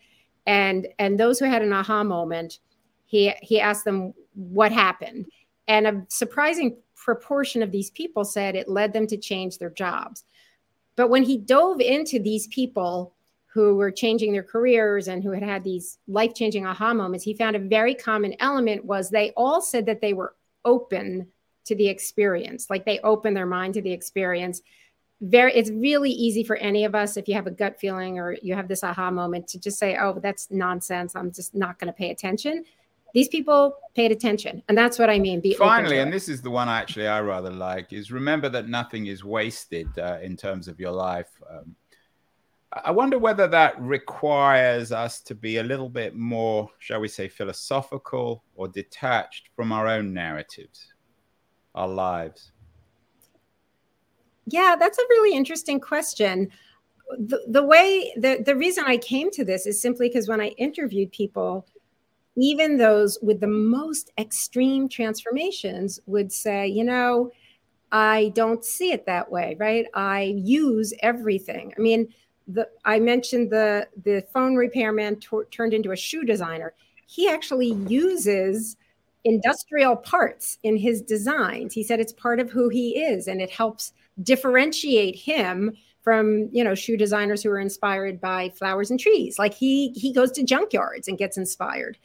and 0.46 0.86
and 0.98 1.18
those 1.18 1.38
who 1.38 1.46
had 1.46 1.62
an 1.62 1.72
aha 1.72 2.04
moment 2.04 2.60
he 3.06 3.32
he 3.42 3.60
asked 3.60 3.84
them 3.84 4.14
what 4.34 4.72
happened. 4.72 5.26
And 5.68 5.86
a 5.86 6.06
surprising 6.08 6.76
proportion 6.94 7.62
of 7.62 7.70
these 7.70 7.90
people 7.90 8.24
said 8.24 8.54
it 8.54 8.68
led 8.68 8.92
them 8.92 9.06
to 9.08 9.16
change 9.16 9.58
their 9.58 9.70
jobs. 9.70 10.24
But 10.96 11.10
when 11.10 11.22
he 11.22 11.38
dove 11.38 11.80
into 11.80 12.18
these 12.18 12.46
people 12.48 13.14
who 13.46 13.76
were 13.76 13.90
changing 13.90 14.32
their 14.32 14.42
careers 14.42 15.08
and 15.08 15.22
who 15.22 15.30
had 15.30 15.42
had 15.42 15.62
these 15.62 15.98
life-changing 16.08 16.66
aha 16.66 16.92
moments 16.92 17.24
he 17.24 17.34
found 17.34 17.54
a 17.54 17.60
very 17.60 17.94
common 17.94 18.34
element 18.40 18.84
was 18.84 19.10
they 19.10 19.30
all 19.36 19.62
said 19.62 19.86
that 19.86 20.00
they 20.00 20.12
were 20.12 20.34
open 20.64 21.28
to 21.64 21.74
the 21.74 21.88
experience. 21.88 22.68
Like 22.70 22.84
they 22.84 23.00
open 23.00 23.34
their 23.34 23.46
mind 23.46 23.74
to 23.74 23.82
the 23.82 23.92
experience. 23.92 24.62
Very 25.20 25.54
it's 25.54 25.70
really 25.70 26.10
easy 26.10 26.44
for 26.44 26.56
any 26.56 26.84
of 26.84 26.94
us 26.94 27.16
if 27.16 27.28
you 27.28 27.34
have 27.34 27.46
a 27.46 27.50
gut 27.50 27.78
feeling 27.78 28.18
or 28.18 28.36
you 28.42 28.54
have 28.54 28.68
this 28.68 28.84
aha 28.84 29.10
moment 29.10 29.48
to 29.48 29.58
just 29.58 29.78
say 29.78 29.96
oh 29.96 30.18
that's 30.20 30.50
nonsense. 30.50 31.16
I'm 31.16 31.32
just 31.32 31.54
not 31.54 31.78
going 31.78 31.86
to 31.88 31.96
pay 31.96 32.10
attention. 32.10 32.64
These 33.14 33.28
people 33.28 33.76
paid 33.94 34.10
attention 34.10 34.62
and 34.68 34.76
that's 34.76 34.98
what 34.98 35.08
i 35.08 35.18
mean 35.18 35.40
be 35.40 35.54
finally 35.54 36.00
and 36.00 36.12
this 36.12 36.28
is 36.28 36.42
the 36.42 36.50
one 36.50 36.68
I 36.68 36.80
actually 36.80 37.06
i 37.06 37.20
rather 37.20 37.50
like 37.50 37.92
is 37.92 38.10
remember 38.10 38.48
that 38.48 38.68
nothing 38.68 39.06
is 39.06 39.24
wasted 39.24 39.88
uh, 39.98 40.18
in 40.20 40.36
terms 40.36 40.66
of 40.66 40.80
your 40.80 40.90
life 40.90 41.30
um, 41.48 41.76
i 42.72 42.90
wonder 42.90 43.18
whether 43.18 43.46
that 43.46 43.80
requires 43.80 44.90
us 44.90 45.20
to 45.20 45.34
be 45.34 45.58
a 45.58 45.62
little 45.62 45.88
bit 45.88 46.16
more 46.16 46.68
shall 46.80 47.00
we 47.00 47.08
say 47.08 47.28
philosophical 47.28 48.42
or 48.56 48.66
detached 48.66 49.48
from 49.54 49.70
our 49.70 49.86
own 49.86 50.12
narratives 50.12 50.93
our 51.74 51.88
lives 51.88 52.52
yeah 54.46 54.76
that's 54.78 54.98
a 54.98 55.06
really 55.10 55.36
interesting 55.36 55.80
question 55.80 56.50
the, 57.18 57.44
the 57.48 57.62
way 57.62 58.12
the, 58.16 58.42
the 58.44 58.56
reason 58.56 58.84
i 58.86 58.96
came 58.96 59.30
to 59.30 59.44
this 59.44 59.66
is 59.66 59.80
simply 59.80 60.08
because 60.08 60.28
when 60.28 60.40
i 60.40 60.48
interviewed 60.58 61.10
people 61.12 61.66
even 62.36 62.76
those 62.76 63.18
with 63.22 63.40
the 63.40 63.46
most 63.46 64.10
extreme 64.18 64.88
transformations 64.88 66.00
would 66.06 66.32
say, 66.32 66.66
you 66.66 66.84
know, 66.84 67.30
I 67.92 68.32
don't 68.34 68.64
see 68.64 68.90
it 68.90 69.06
that 69.06 69.30
way, 69.30 69.56
right? 69.58 69.86
I 69.94 70.34
use 70.36 70.92
everything. 71.00 71.72
I 71.76 71.80
mean, 71.80 72.12
the 72.48 72.68
I 72.84 72.98
mentioned 72.98 73.50
the 73.50 73.88
the 74.04 74.26
phone 74.32 74.56
repairman 74.56 75.20
t- 75.20 75.28
turned 75.50 75.72
into 75.72 75.92
a 75.92 75.96
shoe 75.96 76.24
designer. 76.24 76.74
He 77.06 77.28
actually 77.28 77.72
uses 77.86 78.76
industrial 79.24 79.96
parts 79.96 80.58
in 80.62 80.76
his 80.76 81.00
designs. 81.02 81.72
He 81.72 81.82
said 81.82 82.00
it's 82.00 82.12
part 82.12 82.40
of 82.40 82.50
who 82.50 82.68
he 82.68 82.98
is 83.02 83.26
and 83.26 83.40
it 83.40 83.50
helps 83.50 83.92
differentiate 84.22 85.16
him 85.16 85.72
from 86.02 86.50
you 86.52 86.62
know 86.62 86.74
shoe 86.74 86.96
designers 86.96 87.42
who 87.42 87.50
are 87.50 87.58
inspired 87.58 88.20
by 88.20 88.50
flowers 88.50 88.90
and 88.90 89.00
trees 89.00 89.38
like 89.38 89.54
he 89.54 89.88
he 89.96 90.12
goes 90.12 90.30
to 90.30 90.44
junkyards 90.44 91.08
and 91.08 91.18
gets 91.18 91.36
inspired 91.38 91.98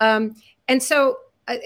um, 0.00 0.36
and 0.68 0.82
so 0.82 1.16
uh, 1.48 1.56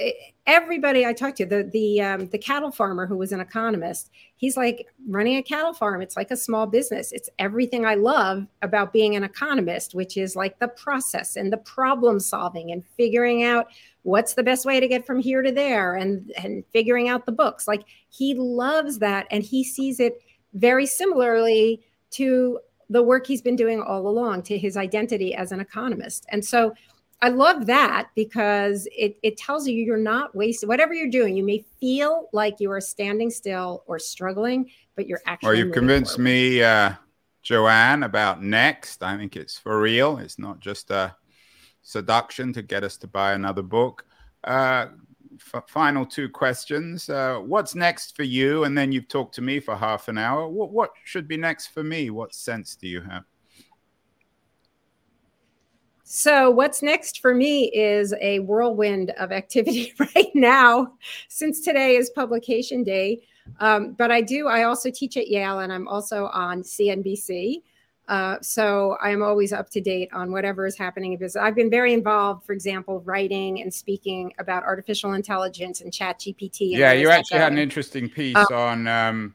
everybody 0.47 1.05
I 1.05 1.13
talked 1.13 1.39
to, 1.39 1.47
the 1.47 1.65
the 1.65 2.01
um, 2.01 2.27
the 2.29 2.39
cattle 2.39 2.71
farmer 2.71 3.07
who 3.07 3.17
was 3.17 3.33
an 3.33 3.41
economist, 3.41 4.11
he's 4.37 4.57
like 4.57 4.87
running 5.09 5.37
a 5.37 5.43
cattle 5.43 5.75
farm. 5.75 6.01
It's 6.03 6.17
like 6.17 6.31
a 6.31 6.37
small 6.37 6.67
business. 6.67 7.11
It's 7.13 7.29
everything 7.39 7.85
I 7.85 7.97
love 7.97 8.47
about 8.63 8.93
being 8.93 9.17
an 9.17 9.25
economist, 9.25 9.95
which 9.95 10.17
is 10.17 10.37
like 10.37 10.59
the 10.61 10.69
process 10.69 11.37
and 11.37 11.53
the 11.53 11.59
problem 11.59 12.21
solving 12.21 12.71
and 12.71 12.85
figuring 12.97 13.43
out 13.43 13.67
what's 14.03 14.35
the 14.35 14.43
best 14.43 14.67
way 14.67 14.81
to 14.81 14.89
get 14.89 15.07
from 15.07 15.21
here 15.21 15.43
to 15.43 15.53
there 15.53 15.95
and 15.95 16.33
and 16.37 16.65
figuring 16.73 17.09
out 17.09 17.27
the 17.27 17.33
books. 17.33 17.69
Like 17.69 17.85
he 18.09 18.35
loves 18.35 18.99
that, 18.99 19.27
and 19.31 19.43
he 19.43 19.65
sees 19.65 20.01
it 20.01 20.23
very 20.55 20.87
similarly 20.87 21.83
to 22.13 22.61
the 22.91 23.03
work 23.03 23.27
he's 23.27 23.43
been 23.43 23.57
doing 23.57 23.81
all 23.81 24.07
along 24.07 24.43
to 24.43 24.59
his 24.59 24.77
identity 24.77 25.35
as 25.35 25.51
an 25.51 25.61
economist. 25.61 26.27
And 26.29 26.45
so 26.45 26.75
I 27.23 27.29
love 27.29 27.67
that 27.67 28.09
because 28.15 28.89
it, 28.91 29.17
it 29.23 29.37
tells 29.37 29.67
you 29.67 29.77
you're 29.77 29.97
not 29.97 30.35
wasting 30.35 30.69
whatever 30.69 30.93
you're 30.93 31.09
doing. 31.09 31.37
You 31.37 31.45
may 31.45 31.65
feel 31.81 32.29
like 32.33 32.57
you 32.59 32.71
are 32.73 32.81
standing 32.81 33.31
still 33.31 33.85
or 33.87 33.99
struggling, 33.99 34.71
but 34.97 35.07
you're 35.07 35.21
actually. 35.27 35.49
Well, 35.49 35.57
you've 35.57 35.73
convinced 35.73 36.17
forward. 36.17 36.25
me, 36.25 36.63
uh, 36.63 36.93
Joanne, 37.43 38.03
about 38.03 38.43
next. 38.43 39.03
I 39.03 39.17
think 39.17 39.37
it's 39.37 39.57
for 39.57 39.81
real. 39.81 40.19
It's 40.19 40.39
not 40.39 40.59
just 40.59 40.91
a 40.91 41.15
seduction 41.83 42.53
to 42.53 42.63
get 42.63 42.85
us 42.85 42.97
to 42.99 43.07
buy 43.07 43.33
another 43.33 43.63
book. 43.63 44.07
Uh, 44.45 44.87
f- 45.55 45.65
final 45.69 46.07
two 46.07 46.29
questions. 46.29 47.09
Uh, 47.09 47.39
what's 47.39 47.75
next 47.75 48.17
for 48.17 48.23
you? 48.23 48.65
And 48.65 48.77
then 48.77 48.93
you've 48.93 49.09
talked 49.09 49.35
to 49.37 49.43
me 49.43 49.61
for 49.61 49.77
half 49.77 50.09
an 50.09 50.19
hour. 50.19 50.49
What, 50.49 50.71
what 50.71 50.91
should 51.05 51.29
be 51.29 51.37
next 51.37 51.69
for 51.69 51.83
me? 51.83 52.11
What 52.11 52.35
sense 52.35 52.77
do 52.77 52.89
you 52.89 53.01
have? 53.03 53.25
So, 56.05 56.51
what's 56.51 56.83
next 56.83 57.21
for 57.21 57.35
me 57.35 57.71
is 57.73 58.13
a 58.21 58.41
whirlwind 58.41 59.13
of 59.13 59.33
activity 59.33 59.95
right 59.99 60.31
now, 60.35 60.93
since 61.29 61.63
today 61.63 61.97
is 61.97 62.11
publication 62.11 62.85
day. 62.85 63.23
Um, 63.61 63.95
but 63.95 64.11
I 64.11 64.21
do, 64.21 64.47
I 64.47 64.65
also 64.65 64.91
teach 64.91 65.17
at 65.17 65.29
Yale 65.29 65.61
and 65.61 65.73
I'm 65.73 65.89
also 65.89 66.27
on 66.27 66.63
CNBC. 66.63 67.63
Uh, 68.09 68.37
so 68.43 68.97
I'm 69.01 69.23
always 69.23 69.53
up 69.53 69.71
to 69.71 69.81
date 69.81 70.11
on 70.13 70.33
whatever 70.33 70.67
is 70.67 70.77
happening 70.77 71.17
because 71.17 71.37
I've 71.37 71.55
been 71.55 71.71
very 71.71 71.93
involved, 71.93 72.45
for 72.45 72.53
example, 72.53 73.01
writing 73.01 73.63
and 73.63 73.73
speaking 73.73 74.33
about 74.39 74.65
artificial 74.65 75.13
intelligence 75.13 75.81
and 75.81 75.93
ChatGPT. 75.93 76.73
Yeah, 76.73 76.93
you 76.93 77.11
actually 77.11 77.39
had 77.39 77.53
an 77.53 77.59
interesting 77.59 78.09
piece 78.09 78.37
um, 78.37 78.47
on 78.53 78.89
um, 78.89 79.35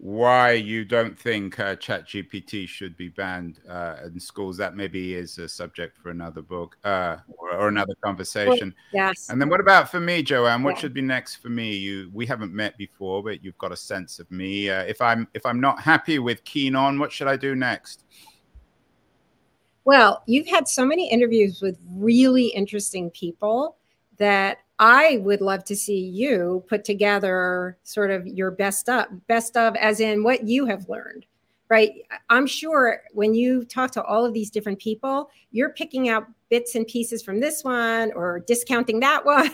why 0.00 0.52
you 0.52 0.84
don't 0.84 1.18
think 1.18 1.58
uh, 1.58 1.74
ChatGPT 1.74 2.68
should 2.68 2.96
be 2.96 3.08
banned 3.08 3.58
uh, 3.68 3.96
in 4.04 4.20
schools. 4.20 4.56
That 4.56 4.76
maybe 4.76 5.14
is 5.14 5.38
a 5.38 5.48
subject 5.48 5.98
for 5.98 6.10
another 6.10 6.40
book 6.40 6.76
uh, 6.84 7.16
or, 7.36 7.50
or, 7.50 7.68
another 7.68 7.94
conversation. 8.00 8.72
Yes. 8.92 9.28
And 9.28 9.40
then 9.40 9.48
what 9.48 9.58
about 9.58 9.90
for 9.90 9.98
me, 9.98 10.22
Joanne? 10.22 10.62
What 10.62 10.76
yeah. 10.76 10.82
should 10.82 10.94
be 10.94 11.02
next 11.02 11.36
for 11.36 11.48
me? 11.48 11.74
You 11.74 12.10
we 12.14 12.26
haven't 12.26 12.54
met 12.54 12.78
before, 12.78 13.24
but 13.24 13.42
you've 13.42 13.58
got 13.58 13.72
a 13.72 13.76
sense 13.76 14.20
of 14.20 14.30
me. 14.30 14.70
Uh, 14.70 14.82
if 14.82 15.00
I'm 15.00 15.26
if 15.34 15.44
I'm 15.44 15.60
not 15.60 15.80
happy 15.80 16.20
with 16.20 16.44
Keen 16.44 16.76
On, 16.76 17.00
what 17.00 17.10
should 17.10 17.26
I 17.26 17.36
do 17.36 17.56
next? 17.56 18.04
Well, 19.84 20.22
you've 20.26 20.46
had 20.46 20.68
so 20.68 20.84
many 20.84 21.10
interviews 21.10 21.60
with 21.60 21.76
really 21.90 22.48
interesting 22.48 23.10
people 23.10 23.78
that 24.18 24.58
I 24.78 25.18
would 25.22 25.40
love 25.40 25.64
to 25.64 25.76
see 25.76 25.98
you 25.98 26.64
put 26.68 26.84
together 26.84 27.78
sort 27.82 28.10
of 28.10 28.26
your 28.26 28.50
best 28.50 28.88
up, 28.88 29.08
best 29.26 29.56
of, 29.56 29.74
as 29.76 30.00
in 30.00 30.22
what 30.22 30.46
you 30.46 30.66
have 30.66 30.88
learned, 30.88 31.26
right? 31.68 31.92
I'm 32.30 32.46
sure 32.46 33.02
when 33.12 33.34
you 33.34 33.64
talk 33.64 33.90
to 33.92 34.02
all 34.04 34.24
of 34.24 34.34
these 34.34 34.50
different 34.50 34.78
people, 34.78 35.30
you're 35.50 35.70
picking 35.70 36.08
out 36.08 36.26
bits 36.48 36.76
and 36.76 36.86
pieces 36.86 37.22
from 37.22 37.40
this 37.40 37.64
one 37.64 38.12
or 38.12 38.40
discounting 38.46 39.00
that 39.00 39.24
one. 39.24 39.52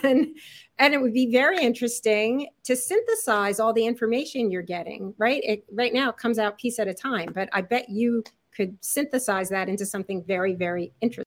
and 0.77 0.93
it 0.93 1.01
would 1.01 1.13
be 1.13 1.31
very 1.31 1.59
interesting 1.59 2.47
to 2.63 2.75
synthesize 2.75 3.59
all 3.59 3.73
the 3.73 3.85
information 3.85 4.51
you're 4.51 4.61
getting, 4.61 5.13
right? 5.17 5.41
It, 5.43 5.65
right 5.71 5.93
now, 5.93 6.09
it 6.09 6.17
comes 6.17 6.37
out 6.37 6.59
piece 6.59 6.77
at 6.77 6.87
a 6.87 6.93
time, 6.93 7.31
but 7.33 7.49
I 7.51 7.61
bet 7.61 7.89
you 7.89 8.23
could 8.55 8.77
synthesize 8.81 9.49
that 9.49 9.69
into 9.69 9.85
something 9.85 10.23
very, 10.23 10.53
very 10.53 10.93
interesting. 11.01 11.23